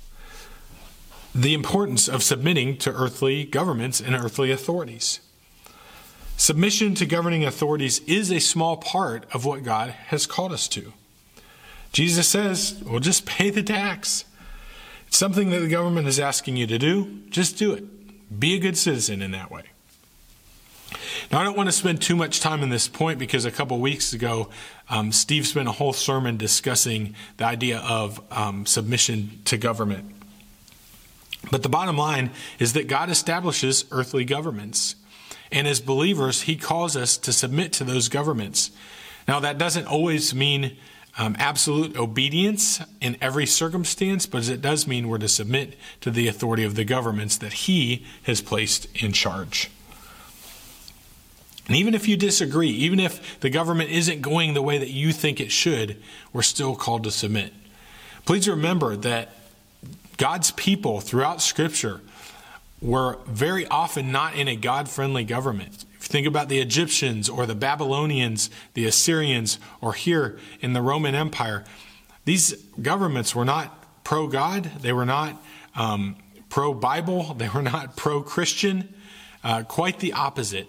the 1.35 1.52
importance 1.52 2.09
of 2.09 2.23
submitting 2.23 2.76
to 2.78 2.92
earthly 2.92 3.44
governments 3.44 4.00
and 4.00 4.14
earthly 4.14 4.52
authorities. 4.52 5.18
Submission 6.43 6.97
to 6.97 7.07
governing 7.07 7.45
authorities 7.45 8.01
is 8.01 8.33
a 8.33 8.41
small 8.41 8.77
part 8.77 9.33
of 9.33 9.45
what 9.45 9.63
God 9.63 9.91
has 9.91 10.27
called 10.27 10.51
us 10.51 10.67
to. 10.67 10.93
Jesus 11.93 12.27
says, 12.27 12.83
well, 12.85 12.99
just 12.99 13.25
pay 13.27 13.51
the 13.51 13.63
tax 13.63 14.25
It's 15.07 15.17
something 15.17 15.51
that 15.51 15.61
the 15.61 15.69
government 15.69 16.09
is 16.09 16.19
asking 16.19 16.57
you 16.57 16.67
to 16.67 16.81
do, 16.81 17.21
just 17.31 17.59
do 17.59 17.73
it. 17.73 18.41
Be 18.41 18.57
a 18.57 18.59
good 18.59 18.77
citizen 18.77 19.23
in 19.23 19.31
that 19.31 19.53
way. 19.53 19.63
Now, 21.31 21.39
I 21.39 21.45
don't 21.45 21.57
want 21.57 21.69
to 21.69 21.73
spend 21.73 22.03
too 22.03 22.17
much 22.17 22.41
time 22.41 22.65
on 22.65 22.71
this 22.71 22.89
point 22.89 23.21
because 23.21 23.45
a 23.45 23.53
couple 23.53 23.79
weeks 23.79 24.13
ago, 24.13 24.49
um, 24.91 25.13
Steve 25.13 25.47
spent 25.47 25.69
a 25.69 25.73
whole 25.73 25.93
sermon 25.93 26.39
discussing 26.39 27.15
the 27.37 27.45
idea 27.45 27.79
of 27.79 28.21
um, 28.33 28.67
submission 28.67 29.39
to 29.45 29.57
government. 29.57 30.13
But 31.53 31.63
the 31.63 31.69
bottom 31.69 31.97
line 31.97 32.33
is 32.59 32.73
that 32.73 32.89
God 32.89 33.11
establishes 33.11 33.85
earthly 33.93 34.25
governments. 34.25 34.97
And 35.52 35.68
as 35.68 35.80
believers, 35.80 36.42
He 36.42 36.56
calls 36.56 36.97
us 36.97 37.16
to 37.18 37.32
submit 37.32 37.73
to 37.75 37.85
those 37.85 38.09
governments. 38.09 38.71
Now, 39.28 39.38
that 39.40 39.59
doesn't 39.59 39.87
always 39.87 40.35
mean 40.35 40.76
um, 41.18 41.37
absolute 41.38 41.97
obedience 41.97 42.80
in 43.00 43.18
every 43.21 43.47
circumstance, 43.47 44.26
but 44.26 44.49
it 44.49 44.62
does 44.62 44.87
mean 44.87 45.09
we're 45.09 45.18
to 45.18 45.28
submit 45.28 45.78
to 46.00 46.11
the 46.11 46.26
authority 46.26 46.64
of 46.64 46.75
the 46.75 46.85
governments 46.85 47.37
that 47.37 47.52
He 47.52 48.06
has 48.23 48.40
placed 48.40 48.88
in 48.97 49.12
charge. 49.12 49.71
And 51.68 51.76
even 51.76 51.94
if 51.94 52.09
you 52.09 52.16
disagree, 52.16 52.71
even 52.71 52.99
if 52.99 53.38
the 53.40 53.50
government 53.50 53.90
isn't 53.90 54.23
going 54.23 54.54
the 54.54 54.62
way 54.62 54.78
that 54.78 54.90
you 54.90 55.12
think 55.12 55.40
it 55.40 55.52
should, 55.52 56.02
we're 56.32 56.42
still 56.42 56.75
called 56.75 57.04
to 57.04 57.11
submit. 57.11 57.52
Please 58.25 58.49
remember 58.49 58.97
that 58.97 59.30
God's 60.16 60.50
people 60.52 61.00
throughout 61.00 61.40
Scripture 61.40 62.00
were 62.83 63.19
very 63.27 63.67
often 63.69 64.11
not 64.11 64.35
in 64.35 64.49
a 64.49 64.57
God 64.57 64.89
friendly 64.89 65.25
government. 65.25 65.85
If 65.95 66.09
you 66.09 66.13
think 66.13 66.26
about 66.26 66.49
the 66.49 66.59
Egyptians 66.59 67.28
or 67.28 67.47
the 67.47 67.54
Babylonians, 67.54 68.50
the 68.75 68.87
Assyrians, 68.87 69.59
or 69.80 69.93
here 69.93 70.39
in 70.61 70.73
the 70.73 70.83
Roman 70.83 71.15
Empire, 71.15 71.65
these 72.25 72.54
governments 72.80 73.35
were 73.35 73.45
not 73.45 74.02
pro 74.02 74.26
God, 74.26 74.65
they 74.80 74.93
were 74.93 75.06
not 75.06 75.41
um, 75.76 76.17
pro 76.49 76.75
Bible, 76.75 77.35
they 77.39 77.49
were 77.49 77.63
not 77.63 77.97
pro 77.97 78.21
Christian, 78.21 78.93
uh, 79.45 79.63
quite 79.63 80.00
the 80.00 80.13
opposite. 80.13 80.67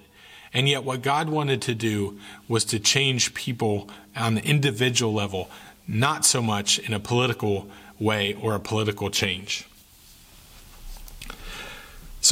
And 0.53 0.69
yet, 0.69 0.83
what 0.83 1.01
God 1.01 1.29
wanted 1.29 1.63
to 1.63 1.73
do 1.73 2.19
was 2.47 2.63
to 2.65 2.79
change 2.79 3.33
people 3.33 3.89
on 4.15 4.35
the 4.35 4.45
individual 4.45 5.11
level, 5.11 5.49
not 5.87 6.25
so 6.25 6.43
much 6.43 6.77
in 6.77 6.93
a 6.93 6.99
political 6.99 7.67
way 7.99 8.35
or 8.35 8.53
a 8.53 8.59
political 8.59 9.09
change. 9.09 9.65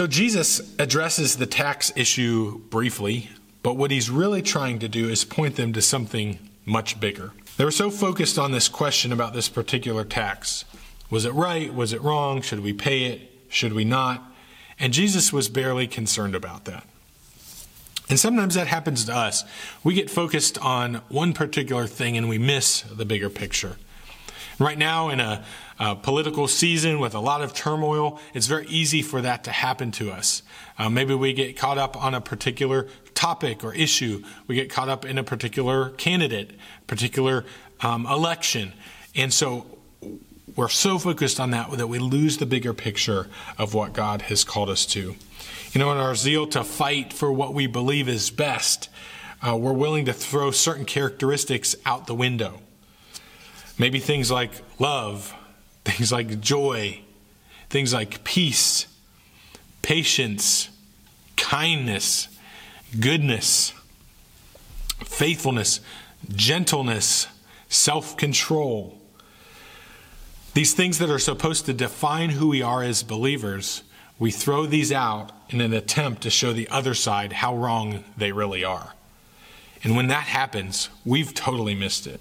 So 0.02 0.08
Jesus 0.08 0.74
addresses 0.80 1.38
the 1.38 1.46
tax 1.46 1.92
issue 1.96 2.58
briefly, 2.72 3.30
but 3.62 3.78
what 3.78 3.92
he's 3.92 4.10
really 4.10 4.42
trying 4.42 4.80
to 4.80 4.90
do 4.90 5.08
is 5.10 5.24
point 5.24 5.58
them 5.58 5.74
to 5.74 5.82
something 5.84 6.40
much 6.66 7.00
bigger. 7.00 7.34
They 7.58 7.66
were 7.66 7.70
so 7.70 7.92
focused 7.92 8.40
on 8.40 8.52
this 8.52 8.68
question 8.68 9.12
about 9.12 9.36
this 9.36 9.48
particular 9.48 10.04
tax. 10.04 10.66
Was 11.12 11.24
it 11.24 11.36
right? 11.36 11.72
Was 11.72 11.94
it 11.94 12.02
wrong? 12.02 12.42
Should 12.42 12.62
we 12.62 12.74
pay 12.74 13.04
it? 13.04 13.32
Should 13.48 13.74
we 13.74 13.86
not? 13.86 14.24
And 14.80 14.92
Jesus 14.92 15.32
was 15.32 15.50
barely 15.50 15.86
concerned 15.86 16.34
about 16.34 16.66
that. 16.66 16.84
And 18.10 18.20
sometimes 18.20 18.56
that 18.56 18.66
happens 18.66 19.06
to 19.06 19.16
us. 19.16 19.44
We 19.84 19.94
get 19.94 20.10
focused 20.10 20.58
on 20.58 20.96
one 21.10 21.34
particular 21.34 21.86
thing 21.86 22.18
and 22.18 22.28
we 22.28 22.40
miss 22.40 22.82
the 22.82 23.06
bigger 23.06 23.30
picture. 23.30 23.78
Right 24.62 24.78
now, 24.78 25.10
in 25.10 25.20
a, 25.20 25.44
a, 25.80 25.96
political 25.96 26.48
season 26.48 27.00
with 27.00 27.16
a 27.16 27.20
lot 27.20 27.42
of 27.42 27.52
turmoil, 27.52 28.20
it's 28.36 28.46
very 28.46 28.68
easy 28.68 29.02
for 29.02 29.20
that 29.20 29.46
to 29.46 29.52
happen 29.52 29.90
to 29.94 30.12
us. 30.12 30.44
Uh, 30.78 30.88
maybe 30.88 31.16
we 31.16 31.34
get 31.34 31.58
caught 31.58 31.80
up 31.80 31.98
on 32.02 32.14
a 32.14 32.22
particular 32.22 32.88
topic 33.16 33.64
or 33.64 33.74
issue. 33.74 34.24
We 34.46 34.54
get 34.54 34.70
caught 34.70 34.88
up 34.88 35.04
in 35.04 35.18
a 35.18 35.24
particular 35.24 35.90
candidate, 35.90 36.52
particular 36.86 37.44
um, 37.80 38.06
election. 38.06 38.74
And 39.16 39.34
so 39.34 39.66
we're 40.56 40.70
so 40.70 41.00
focused 41.00 41.40
on 41.40 41.50
that 41.50 41.72
that 41.72 41.88
we 41.88 41.98
lose 41.98 42.38
the 42.38 42.46
bigger 42.46 42.76
picture 42.76 43.30
of 43.58 43.74
what 43.74 43.94
God 43.94 44.22
has 44.24 44.44
called 44.44 44.70
us 44.70 44.86
to. 44.88 45.16
You 45.72 45.80
know, 45.80 45.92
in 45.92 45.98
our 45.98 46.14
zeal 46.14 46.46
to 46.48 46.64
fight 46.64 47.14
for 47.14 47.32
what 47.32 47.56
we 47.56 47.66
believe 47.66 48.08
is 48.08 48.30
best, 48.30 48.90
uh, 49.42 49.58
we're 49.58 49.74
willing 49.74 50.06
to 50.06 50.14
throw 50.14 50.52
certain 50.52 50.86
characteristics 50.86 51.76
out 51.84 52.06
the 52.06 52.14
window. 52.14 52.62
Maybe 53.78 54.00
things 54.00 54.30
like 54.30 54.52
love, 54.80 55.34
things 55.86 56.12
like 56.12 56.40
joy, 56.40 57.02
things 57.70 57.94
like 57.94 58.24
peace, 58.24 58.88
patience, 59.82 60.70
kindness, 61.38 62.28
goodness, 63.00 63.74
faithfulness, 65.04 65.80
gentleness, 66.30 67.28
self 67.70 68.18
control. 68.18 68.98
These 70.54 70.74
things 70.74 70.98
that 71.00 71.10
are 71.10 71.20
supposed 71.20 71.66
to 71.66 71.74
define 71.74 72.32
who 72.32 72.50
we 72.50 72.62
are 72.62 72.84
as 72.84 73.04
believers, 73.04 73.84
we 74.20 74.32
throw 74.32 74.66
these 74.66 74.92
out 74.92 75.32
in 75.50 75.62
an 75.62 75.74
attempt 75.74 76.22
to 76.24 76.30
show 76.30 76.52
the 76.52 76.68
other 76.70 76.94
side 76.94 77.34
how 77.34 77.56
wrong 77.56 78.04
they 78.18 78.32
really 78.32 78.64
are. 78.64 78.94
And 79.84 79.96
when 79.96 80.08
that 80.08 80.24
happens, 80.24 80.90
we've 81.06 81.34
totally 81.34 81.74
missed 81.74 82.06
it. 82.06 82.20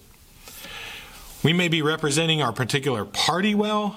We 1.43 1.55
may 1.55 1.69
be 1.69 1.81
representing 1.81 2.43
our 2.43 2.53
particular 2.53 3.07
party 3.07 3.55
well, 3.55 3.97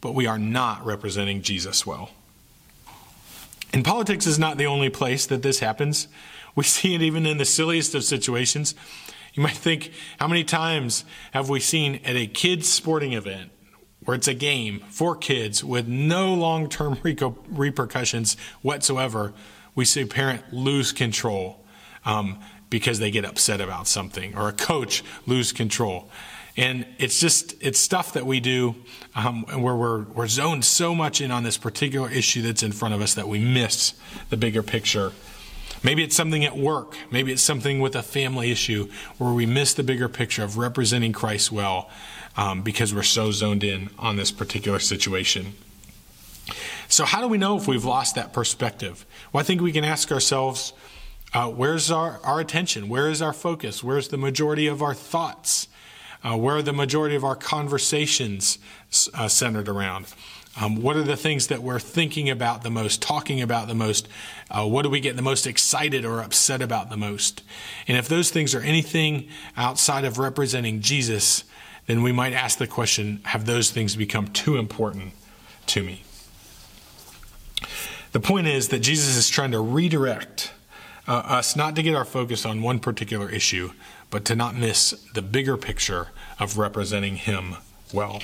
but 0.00 0.14
we 0.14 0.26
are 0.26 0.38
not 0.38 0.84
representing 0.84 1.42
Jesus 1.42 1.86
well. 1.86 2.10
And 3.72 3.84
politics 3.84 4.26
is 4.26 4.38
not 4.38 4.58
the 4.58 4.66
only 4.66 4.90
place 4.90 5.24
that 5.26 5.42
this 5.42 5.60
happens. 5.60 6.08
We 6.56 6.64
see 6.64 6.94
it 6.94 7.02
even 7.02 7.24
in 7.24 7.38
the 7.38 7.44
silliest 7.44 7.94
of 7.94 8.02
situations. 8.02 8.74
You 9.32 9.44
might 9.44 9.56
think, 9.56 9.92
how 10.18 10.26
many 10.26 10.42
times 10.42 11.04
have 11.30 11.48
we 11.48 11.60
seen 11.60 12.00
at 12.04 12.16
a 12.16 12.26
kids' 12.26 12.70
sporting 12.70 13.12
event 13.12 13.50
where 14.04 14.16
it's 14.16 14.28
a 14.28 14.34
game 14.34 14.82
for 14.90 15.14
kids 15.14 15.62
with 15.62 15.86
no 15.86 16.34
long 16.34 16.68
term 16.68 16.98
repercussions 17.48 18.36
whatsoever? 18.60 19.32
We 19.74 19.84
see 19.84 20.02
a 20.02 20.06
parent 20.06 20.52
lose 20.52 20.92
control 20.92 21.64
um, 22.04 22.40
because 22.68 22.98
they 22.98 23.12
get 23.12 23.24
upset 23.24 23.60
about 23.60 23.86
something, 23.86 24.36
or 24.36 24.48
a 24.48 24.52
coach 24.52 25.04
lose 25.26 25.52
control. 25.52 26.10
And 26.56 26.86
it's 26.98 27.18
just, 27.18 27.54
it's 27.60 27.78
stuff 27.78 28.12
that 28.12 28.26
we 28.26 28.40
do 28.40 28.74
um, 29.14 29.44
where 29.44 29.74
we're, 29.74 30.02
we're 30.02 30.28
zoned 30.28 30.64
so 30.64 30.94
much 30.94 31.20
in 31.20 31.30
on 31.30 31.44
this 31.44 31.56
particular 31.56 32.10
issue 32.10 32.42
that's 32.42 32.62
in 32.62 32.72
front 32.72 32.94
of 32.94 33.00
us 33.00 33.14
that 33.14 33.26
we 33.26 33.38
miss 33.38 33.94
the 34.28 34.36
bigger 34.36 34.62
picture. 34.62 35.12
Maybe 35.82 36.04
it's 36.04 36.14
something 36.14 36.44
at 36.44 36.56
work. 36.56 36.94
Maybe 37.10 37.32
it's 37.32 37.42
something 37.42 37.80
with 37.80 37.96
a 37.96 38.02
family 38.02 38.50
issue 38.50 38.88
where 39.18 39.32
we 39.32 39.46
miss 39.46 39.74
the 39.74 39.82
bigger 39.82 40.08
picture 40.08 40.44
of 40.44 40.58
representing 40.58 41.12
Christ 41.12 41.50
well 41.50 41.90
um, 42.36 42.62
because 42.62 42.94
we're 42.94 43.02
so 43.02 43.30
zoned 43.30 43.64
in 43.64 43.90
on 43.98 44.16
this 44.16 44.30
particular 44.30 44.78
situation. 44.78 45.54
So, 46.88 47.04
how 47.04 47.20
do 47.20 47.28
we 47.28 47.38
know 47.38 47.56
if 47.56 47.66
we've 47.66 47.84
lost 47.84 48.16
that 48.16 48.32
perspective? 48.32 49.06
Well, 49.32 49.40
I 49.40 49.44
think 49.44 49.60
we 49.60 49.72
can 49.72 49.84
ask 49.84 50.12
ourselves 50.12 50.72
uh, 51.34 51.48
where's 51.48 51.90
our, 51.90 52.20
our 52.22 52.40
attention? 52.40 52.88
Where 52.88 53.08
is 53.08 53.22
our 53.22 53.32
focus? 53.32 53.82
Where's 53.82 54.08
the 54.08 54.18
majority 54.18 54.66
of 54.66 54.82
our 54.82 54.92
thoughts? 54.92 55.68
Uh, 56.24 56.36
where 56.36 56.56
are 56.56 56.62
the 56.62 56.72
majority 56.72 57.16
of 57.16 57.24
our 57.24 57.36
conversations 57.36 58.58
uh, 59.14 59.28
centered 59.28 59.68
around? 59.68 60.06
Um, 60.60 60.82
what 60.82 60.96
are 60.96 61.02
the 61.02 61.16
things 61.16 61.46
that 61.46 61.62
we're 61.62 61.78
thinking 61.78 62.28
about 62.28 62.62
the 62.62 62.70
most, 62.70 63.00
talking 63.00 63.40
about 63.40 63.68
the 63.68 63.74
most? 63.74 64.06
Uh, 64.50 64.66
what 64.66 64.82
do 64.82 64.90
we 64.90 65.00
get 65.00 65.16
the 65.16 65.22
most 65.22 65.46
excited 65.46 66.04
or 66.04 66.20
upset 66.20 66.60
about 66.60 66.90
the 66.90 66.96
most? 66.96 67.42
And 67.88 67.96
if 67.96 68.06
those 68.06 68.30
things 68.30 68.54
are 68.54 68.60
anything 68.60 69.28
outside 69.56 70.04
of 70.04 70.18
representing 70.18 70.80
Jesus, 70.80 71.44
then 71.86 72.02
we 72.02 72.12
might 72.12 72.34
ask 72.34 72.58
the 72.58 72.66
question 72.66 73.20
have 73.24 73.46
those 73.46 73.70
things 73.70 73.96
become 73.96 74.28
too 74.28 74.56
important 74.56 75.14
to 75.68 75.82
me? 75.82 76.04
The 78.12 78.20
point 78.20 78.46
is 78.46 78.68
that 78.68 78.80
Jesus 78.80 79.16
is 79.16 79.30
trying 79.30 79.52
to 79.52 79.60
redirect 79.60 80.52
uh, 81.08 81.12
us 81.12 81.56
not 81.56 81.74
to 81.76 81.82
get 81.82 81.94
our 81.94 82.04
focus 82.04 82.44
on 82.44 82.60
one 82.60 82.78
particular 82.78 83.28
issue, 83.28 83.72
but 84.12 84.26
to 84.26 84.36
not 84.36 84.54
miss 84.54 84.90
the 85.14 85.22
bigger 85.22 85.56
picture 85.56 86.08
of 86.38 86.58
representing 86.58 87.16
Him 87.16 87.56
well. 87.92 88.22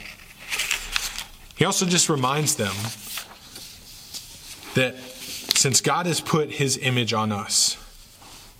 He 1.57 1.65
also 1.65 1.87
just 1.87 2.09
reminds 2.11 2.55
them 2.57 2.75
that 4.75 4.97
since 4.99 5.81
God 5.81 6.07
has 6.07 6.21
put 6.21 6.53
His 6.53 6.77
image 6.77 7.15
on 7.15 7.33
us, 7.33 7.79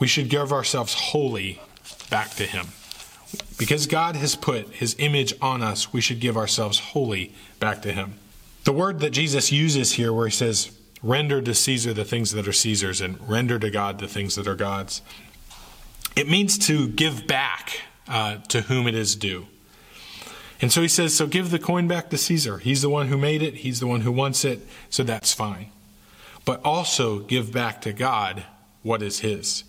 we 0.01 0.09
should 0.09 0.31
give 0.31 0.53
ourselves 0.53 0.95
wholly 0.95 1.61
back 2.09 2.31
to 2.37 2.45
Him. 2.45 2.69
Because 3.59 3.87
God 3.87 4.17
has 4.17 4.35
put 4.35 4.69
His 4.71 4.97
image 4.99 5.35
on 5.43 5.63
us, 5.63 5.93
we 5.93 6.01
should 6.01 6.21
give 6.21 6.37
ourselves 6.37 6.79
wholly 6.79 7.35
back 7.61 7.83
to 7.83 7.93
Him. 7.93 8.15
The 8.65 8.73
word 8.73 9.01
that 9.01 9.11
Jesus 9.11 9.53
uses 9.53 9.93
here, 9.93 10.15
where 10.15 10.29
He 10.29 10.33
says, 10.33 10.73
Render 11.03 11.43
to 11.43 11.55
Caesar 11.55 11.93
the 11.93 12.05
things 12.05 12.33
that 12.33 12.49
are 12.49 12.53
Caesar's, 12.53 13.03
and 13.03 13.21
render 13.29 13.59
to 13.59 13.71
God 13.71 13.99
the 13.99 14.09
things 14.09 14.35
that 14.35 14.49
are 14.49 14.57
God's. 14.57 15.03
It 16.19 16.29
means 16.29 16.59
to 16.67 16.89
give 16.89 17.29
back 17.29 17.83
uh, 18.09 18.39
to 18.49 18.63
whom 18.63 18.89
it 18.89 18.97
is 18.97 19.15
due. 19.15 19.47
And 20.61 20.73
so 20.73 20.83
he 20.83 20.89
says, 20.89 21.15
So 21.15 21.29
give 21.29 21.53
the 21.53 21.61
coin 21.61 21.87
back 21.87 22.11
to 22.11 22.19
Caesar. 22.19 22.59
He's 22.59 22.83
the 22.83 22.91
one 22.91 23.07
who 23.07 23.17
made 23.17 23.41
it, 23.41 23.55
he's 23.55 23.79
the 23.79 23.87
one 23.87 24.01
who 24.01 24.11
wants 24.11 24.45
it, 24.45 24.67
so 24.91 25.05
that's 25.05 25.33
fine. 25.33 25.71
But 26.45 26.61
also 26.65 27.21
give 27.21 27.53
back 27.53 27.81
to 27.83 27.93
God 27.93 28.43
what 28.83 29.01
is 29.01 29.21
his. 29.21 29.63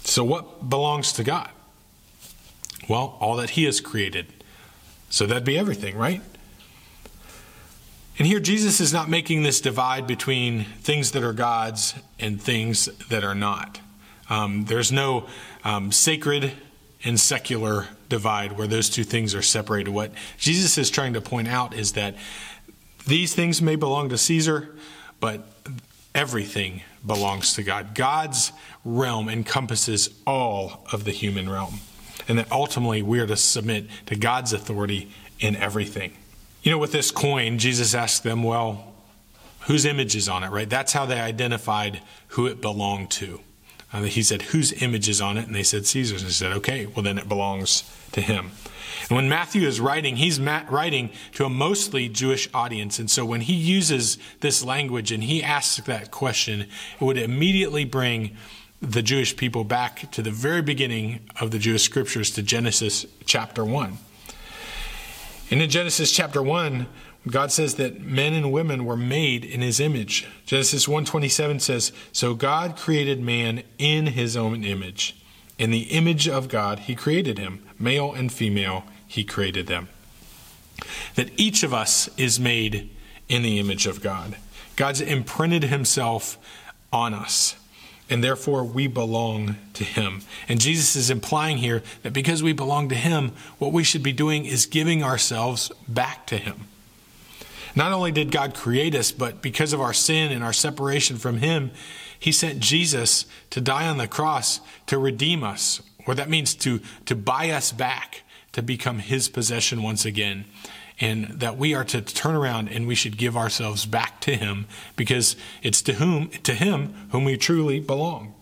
So, 0.00 0.22
what 0.24 0.68
belongs 0.68 1.10
to 1.14 1.24
God? 1.24 1.48
Well, 2.86 3.16
all 3.18 3.36
that 3.36 3.50
he 3.50 3.64
has 3.64 3.80
created. 3.80 4.26
So 5.08 5.24
that'd 5.24 5.44
be 5.44 5.56
everything, 5.56 5.96
right? 5.96 6.20
And 8.18 8.26
here, 8.26 8.40
Jesus 8.40 8.78
is 8.78 8.92
not 8.92 9.08
making 9.08 9.42
this 9.42 9.62
divide 9.62 10.06
between 10.06 10.64
things 10.82 11.12
that 11.12 11.22
are 11.22 11.32
God's 11.32 11.94
and 12.18 12.38
things 12.38 12.90
that 13.08 13.24
are 13.24 13.34
not. 13.34 13.80
Um, 14.28 14.64
there's 14.64 14.90
no 14.90 15.26
um, 15.64 15.92
sacred 15.92 16.52
and 17.04 17.18
secular 17.18 17.86
divide 18.08 18.52
where 18.52 18.66
those 18.66 18.90
two 18.90 19.04
things 19.04 19.34
are 19.34 19.42
separated. 19.42 19.90
What 19.90 20.12
Jesus 20.38 20.78
is 20.78 20.90
trying 20.90 21.12
to 21.12 21.20
point 21.20 21.48
out 21.48 21.74
is 21.74 21.92
that 21.92 22.16
these 23.06 23.34
things 23.34 23.62
may 23.62 23.76
belong 23.76 24.08
to 24.08 24.18
Caesar, 24.18 24.74
but 25.20 25.46
everything 26.14 26.82
belongs 27.06 27.54
to 27.54 27.62
God. 27.62 27.94
God's 27.94 28.52
realm 28.84 29.28
encompasses 29.28 30.10
all 30.26 30.86
of 30.92 31.04
the 31.04 31.12
human 31.12 31.48
realm, 31.48 31.80
and 32.26 32.38
that 32.38 32.50
ultimately 32.50 33.02
we 33.02 33.20
are 33.20 33.26
to 33.26 33.36
submit 33.36 33.86
to 34.06 34.16
God's 34.16 34.52
authority 34.52 35.12
in 35.38 35.54
everything. 35.56 36.16
You 36.62 36.72
know, 36.72 36.78
with 36.78 36.90
this 36.90 37.12
coin, 37.12 37.58
Jesus 37.58 37.94
asked 37.94 38.24
them, 38.24 38.42
well, 38.42 38.92
whose 39.60 39.84
image 39.84 40.16
is 40.16 40.28
on 40.28 40.42
it, 40.42 40.50
right? 40.50 40.68
That's 40.68 40.92
how 40.92 41.06
they 41.06 41.20
identified 41.20 42.00
who 42.28 42.46
it 42.46 42.60
belonged 42.60 43.10
to. 43.12 43.40
Uh, 43.92 44.02
he 44.02 44.22
said, 44.22 44.42
whose 44.42 44.72
image 44.82 45.08
is 45.08 45.20
on 45.20 45.36
it? 45.36 45.46
And 45.46 45.54
they 45.54 45.62
said, 45.62 45.86
Caesar's. 45.86 46.22
And 46.22 46.28
he 46.28 46.34
said, 46.34 46.52
okay, 46.52 46.86
well, 46.86 47.02
then 47.02 47.18
it 47.18 47.28
belongs 47.28 47.84
to 48.12 48.20
him. 48.20 48.50
And 49.08 49.16
when 49.16 49.28
Matthew 49.28 49.66
is 49.66 49.80
writing, 49.80 50.16
he's 50.16 50.40
writing 50.40 51.10
to 51.34 51.44
a 51.44 51.50
mostly 51.50 52.08
Jewish 52.08 52.48
audience. 52.52 52.98
And 52.98 53.10
so 53.10 53.24
when 53.24 53.42
he 53.42 53.54
uses 53.54 54.18
this 54.40 54.64
language 54.64 55.12
and 55.12 55.22
he 55.22 55.42
asks 55.42 55.76
that 55.84 56.10
question, 56.10 56.62
it 56.62 57.04
would 57.04 57.18
immediately 57.18 57.84
bring 57.84 58.36
the 58.80 59.02
Jewish 59.02 59.36
people 59.36 59.64
back 59.64 60.10
to 60.12 60.22
the 60.22 60.30
very 60.30 60.62
beginning 60.62 61.20
of 61.40 61.50
the 61.50 61.58
Jewish 61.58 61.82
scriptures 61.82 62.30
to 62.32 62.42
Genesis 62.42 63.06
chapter 63.24 63.64
1. 63.64 63.98
And 65.50 65.62
in 65.62 65.70
Genesis 65.70 66.10
chapter 66.10 66.42
1, 66.42 66.86
God 67.28 67.50
says 67.50 67.74
that 67.74 68.00
men 68.00 68.34
and 68.34 68.52
women 68.52 68.84
were 68.84 68.96
made 68.96 69.44
in 69.44 69.60
his 69.60 69.80
image. 69.80 70.26
Genesis 70.46 70.86
1:27 70.86 71.58
says, 71.58 71.92
"So 72.12 72.34
God 72.34 72.76
created 72.76 73.20
man 73.20 73.64
in 73.78 74.08
his 74.08 74.36
own 74.36 74.64
image. 74.64 75.16
In 75.58 75.70
the 75.70 75.90
image 75.90 76.28
of 76.28 76.48
God 76.48 76.80
he 76.80 76.94
created 76.94 77.38
him, 77.38 77.62
male 77.78 78.12
and 78.12 78.32
female 78.32 78.84
he 79.08 79.24
created 79.24 79.66
them." 79.66 79.88
That 81.16 81.30
each 81.36 81.62
of 81.62 81.74
us 81.74 82.08
is 82.16 82.38
made 82.38 82.90
in 83.28 83.42
the 83.42 83.58
image 83.58 83.86
of 83.86 84.02
God. 84.02 84.36
God's 84.76 85.00
imprinted 85.00 85.64
himself 85.64 86.38
on 86.92 87.12
us 87.12 87.56
and 88.08 88.22
therefore 88.22 88.62
we 88.62 88.86
belong 88.86 89.56
to 89.74 89.84
him. 89.84 90.22
And 90.48 90.60
Jesus 90.60 90.94
is 90.96 91.10
implying 91.10 91.58
here 91.58 91.82
that 92.02 92.12
because 92.12 92.42
we 92.42 92.52
belong 92.52 92.88
to 92.90 92.94
him, 92.94 93.32
what 93.58 93.72
we 93.72 93.82
should 93.82 94.02
be 94.02 94.12
doing 94.12 94.44
is 94.44 94.66
giving 94.66 95.02
ourselves 95.02 95.72
back 95.88 96.26
to 96.28 96.38
him. 96.38 96.66
Not 97.76 97.92
only 97.92 98.10
did 98.10 98.32
God 98.32 98.54
create 98.54 98.94
us, 98.94 99.12
but 99.12 99.42
because 99.42 99.74
of 99.74 99.82
our 99.82 99.92
sin 99.92 100.32
and 100.32 100.42
our 100.42 100.54
separation 100.54 101.18
from 101.18 101.36
him, 101.36 101.70
he 102.18 102.32
sent 102.32 102.60
Jesus 102.60 103.26
to 103.50 103.60
die 103.60 103.86
on 103.86 103.98
the 103.98 104.08
cross 104.08 104.60
to 104.86 104.98
redeem 104.98 105.44
us, 105.44 105.82
or 106.06 106.14
that 106.14 106.30
means 106.30 106.54
to, 106.54 106.80
to 107.04 107.14
buy 107.14 107.50
us 107.50 107.72
back, 107.72 108.22
to 108.52 108.62
become 108.62 109.00
his 109.00 109.28
possession 109.28 109.82
once 109.82 110.06
again 110.06 110.46
and 110.98 111.26
that 111.40 111.58
we 111.58 111.74
are 111.74 111.84
to 111.84 112.00
turn 112.00 112.34
around 112.34 112.68
and 112.68 112.86
we 112.86 112.94
should 112.94 113.18
give 113.18 113.36
ourselves 113.36 113.84
back 113.84 114.18
to 114.22 114.34
him 114.34 114.66
because 114.96 115.36
it's 115.62 115.82
to 115.82 115.92
whom 115.94 116.28
to 116.28 116.54
him 116.54 116.94
whom 117.10 117.24
we 117.24 117.36
truly 117.36 117.78
belong. 117.80 118.34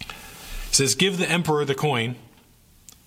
It 0.00 0.14
says 0.70 0.94
give 0.94 1.18
the 1.18 1.28
emperor 1.28 1.66
the 1.66 1.74
coin 1.74 2.16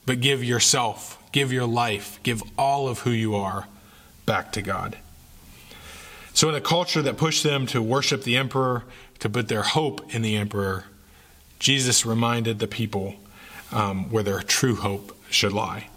but 0.06 0.22
give 0.22 0.44
yourself, 0.44 1.18
give 1.32 1.52
your 1.52 1.66
life, 1.66 2.20
give 2.22 2.44
all 2.56 2.88
of 2.88 3.00
who 3.00 3.10
you 3.10 3.36
are 3.36 3.68
back 4.30 4.52
to 4.52 4.62
God. 4.62 4.96
So 6.36 6.50
in 6.50 6.56
a 6.56 6.62
culture 6.62 7.02
that 7.02 7.18
pushed 7.18 7.42
them 7.42 7.66
to 7.66 7.82
worship 7.82 8.24
the 8.24 8.38
emperor, 8.38 8.84
to 9.18 9.28
put 9.28 9.48
their 9.48 9.64
hope 9.64 10.14
in 10.14 10.22
the 10.22 10.36
emperor, 10.36 10.86
Jesus 11.58 12.06
reminded 12.06 12.60
the 12.60 12.68
people 12.68 13.16
um, 13.72 14.12
where 14.12 14.22
their 14.22 14.44
true 14.44 14.76
hope 14.76 15.18
should 15.32 15.52
lie. 15.52 15.88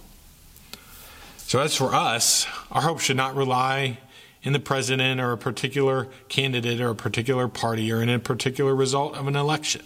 So, 1.37 1.61
as 1.61 1.77
for 1.77 1.95
us, 1.95 2.47
our 2.71 2.81
hope 2.81 3.01
should 3.01 3.19
not 3.19 3.37
rely 3.37 3.99
in 4.43 4.55
the 4.55 4.59
president 4.59 5.21
or 5.21 5.33
a 5.33 5.39
particular 5.39 6.09
candidate 6.31 6.81
or 6.81 6.89
a 6.89 6.95
particular 6.95 7.49
party 7.49 7.93
or 7.93 8.01
in 8.01 8.09
a 8.09 8.19
particular 8.19 8.75
result 8.75 9.15
of 9.15 9.29
an 9.29 9.37
election, 9.37 9.83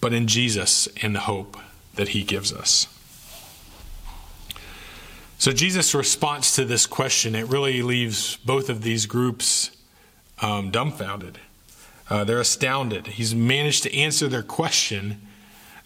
but 0.00 0.12
in 0.12 0.26
Jesus 0.26 0.88
and 1.00 1.14
the 1.14 1.20
hope 1.20 1.56
that 1.94 2.08
he 2.08 2.24
gives 2.24 2.52
us. 2.52 2.88
So, 5.38 5.52
Jesus' 5.52 5.94
response 5.94 6.56
to 6.56 6.64
this 6.64 6.86
question, 6.86 7.34
it 7.34 7.46
really 7.48 7.82
leaves 7.82 8.36
both 8.36 8.70
of 8.70 8.82
these 8.82 9.04
groups 9.04 9.70
um, 10.40 10.70
dumbfounded. 10.70 11.38
Uh, 12.08 12.24
they're 12.24 12.40
astounded. 12.40 13.06
He's 13.06 13.34
managed 13.34 13.82
to 13.82 13.94
answer 13.94 14.28
their 14.28 14.42
question 14.42 15.20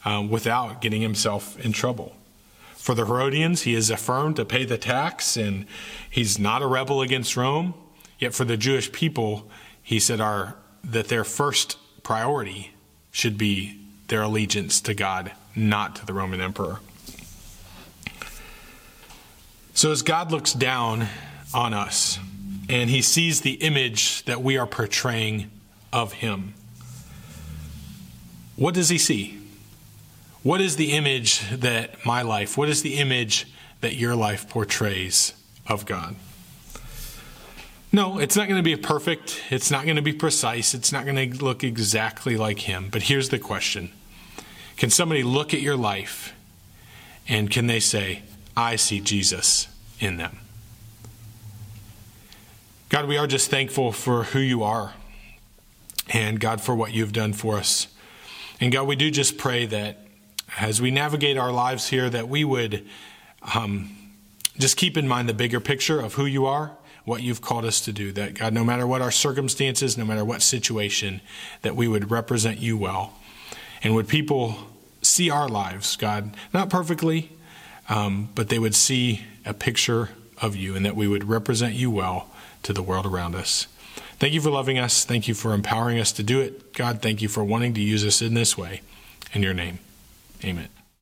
uh, 0.05 0.25
without 0.29 0.81
getting 0.81 1.03
himself 1.03 1.59
in 1.65 1.73
trouble. 1.73 2.15
For 2.75 2.95
the 2.95 3.05
Herodians, 3.05 3.63
he 3.63 3.75
is 3.75 3.91
affirmed 3.91 4.37
to 4.37 4.45
pay 4.45 4.65
the 4.65 4.79
tax, 4.79 5.37
and 5.37 5.67
he's 6.09 6.39
not 6.39 6.63
a 6.63 6.67
rebel 6.67 7.03
against 7.03 7.37
Rome. 7.37 7.75
Yet 8.19 8.35
for 8.35 8.45
the 8.45 8.57
Jewish 8.57 8.93
people, 8.93 9.51
he 9.83 9.99
said 9.99 10.21
our, 10.21 10.57
that 10.85 11.09
their 11.09 11.25
first 11.25 11.77
priority 12.03 12.73
should 13.11 13.37
be 13.37 13.81
their 14.09 14.23
allegiance 14.23 14.81
to 14.83 14.95
God, 14.95 15.33
not 15.57 15.97
to 15.97 16.07
the 16.07 16.15
Roman 16.15 16.41
emperor. 16.41 16.81
So 19.81 19.90
as 19.90 20.03
God 20.03 20.31
looks 20.31 20.53
down 20.53 21.07
on 21.55 21.73
us 21.73 22.19
and 22.69 22.90
he 22.90 23.01
sees 23.01 23.40
the 23.40 23.53
image 23.53 24.23
that 24.27 24.43
we 24.43 24.59
are 24.59 24.66
portraying 24.66 25.51
of 25.90 26.12
him, 26.12 26.53
what 28.57 28.75
does 28.75 28.90
he 28.90 28.99
see? 28.99 29.38
What 30.43 30.61
is 30.61 30.77
the 30.77 30.93
image 30.93 31.49
that 31.49 32.05
my 32.05 32.21
life, 32.21 32.59
what 32.59 32.69
is 32.69 32.83
the 32.83 32.99
image 32.99 33.47
that 33.81 33.97
your 33.97 34.14
life 34.14 34.51
portrays 34.51 35.33
of 35.66 35.87
God? 35.87 36.14
No, 37.90 38.19
it's 38.19 38.37
not 38.37 38.49
going 38.49 38.62
to 38.62 38.62
be 38.62 38.77
perfect. 38.77 39.40
It's 39.49 39.71
not 39.71 39.85
going 39.85 39.97
to 39.97 40.03
be 40.03 40.12
precise. 40.12 40.75
It's 40.75 40.93
not 40.93 41.07
going 41.07 41.33
to 41.33 41.43
look 41.43 41.64
exactly 41.64 42.37
like 42.37 42.59
Him. 42.59 42.90
But 42.93 43.05
here's 43.05 43.31
the 43.31 43.38
question 43.38 43.93
Can 44.77 44.90
somebody 44.90 45.23
look 45.23 45.55
at 45.55 45.62
your 45.62 45.79
life 45.79 46.35
and 47.27 47.51
can 47.51 47.66
they 47.66 47.81
say, 47.81 48.25
I 48.57 48.77
see 48.77 49.01
Jesus 49.01 49.69
in 49.99 50.17
them? 50.17 50.39
God, 52.89 53.07
we 53.07 53.17
are 53.17 53.27
just 53.27 53.51
thankful 53.51 53.93
for 53.93 54.25
who 54.25 54.41
you 54.41 54.65
are 54.65 54.95
and 56.13 56.41
God 56.41 56.61
for 56.61 56.75
what 56.75 56.93
you've 56.93 57.13
done 57.13 57.33
for 57.33 57.57
us. 57.57 57.87
And 58.61 58.73
God, 58.73 58.87
we 58.87 58.97
do 58.97 59.11
just 59.11 59.39
pray 59.39 59.65
that 59.67 60.07
as 60.59 60.83
we 60.83 60.91
navigate 60.91 61.39
our 61.39 61.53
lives 61.53 61.89
here, 61.89 62.11
that 62.11 62.29
we 62.29 62.45
would 62.45 62.87
um, 63.55 63.97
just 64.59 64.77
keep 64.77 64.97
in 64.97 65.07
mind 65.07 65.29
the 65.29 65.35
bigger 65.35 65.61
picture 65.61 66.01
of 66.01 66.15
who 66.15 66.27
you 66.27 66.47
are, 66.47 66.73
what 67.05 67.23
you've 67.23 67.41
called 67.41 67.65
us 67.65 67.81
to 67.83 67.93
do. 67.93 68.13
That 68.13 68.35
God, 68.35 68.53
no 68.53 68.65
matter 68.65 68.87
what 68.87 69.01
our 69.01 69.11
circumstances, 69.11 69.97
no 69.97 70.05
matter 70.05 70.25
what 70.25 70.43
situation, 70.43 71.21
that 71.63 71.77
we 71.77 71.89
would 71.89 72.11
represent 72.11 72.59
you 72.59 72.77
well. 72.77 73.15
And 73.83 73.95
would 73.95 74.09
people 74.09 74.57
see 75.01 75.31
our 75.31 75.49
lives, 75.49 75.97
God, 75.97 76.35
not 76.53 76.69
perfectly, 76.69 77.33
um, 77.90 78.31
but 78.35 78.48
they 78.48 78.59
would 78.59 78.74
see 78.74 79.24
a 79.44 79.53
picture 79.53 80.11
of 80.40 80.57
you 80.57 80.74
and 80.74 80.87
that 80.87 80.96
we 80.96 81.07
would 81.07 81.29
represent 81.29 81.74
you 81.74 81.90
well 81.90 82.31
to 82.62 82.72
the 82.72 82.83
world 82.83 83.05
around 83.05 83.35
us. 83.35 83.66
Thank 84.18 84.33
you 84.33 84.40
for 84.40 84.50
loving 84.50 84.79
us. 84.79 85.05
Thank 85.05 85.29
you 85.29 85.35
for 85.35 85.53
empowering 85.53 85.98
us 85.98 86.12
to 86.12 86.22
do 86.22 86.40
it. 86.40 86.72
God, 86.72 87.03
thank 87.03 87.20
you 87.20 87.29
for 87.29 87.44
wanting 87.44 87.74
to 87.74 87.81
use 87.81 88.05
us 88.05 88.22
in 88.22 88.35
this 88.35 88.57
way. 88.57 88.81
In 89.33 89.42
your 89.42 89.55
name, 89.55 89.81
amen. 90.44 90.80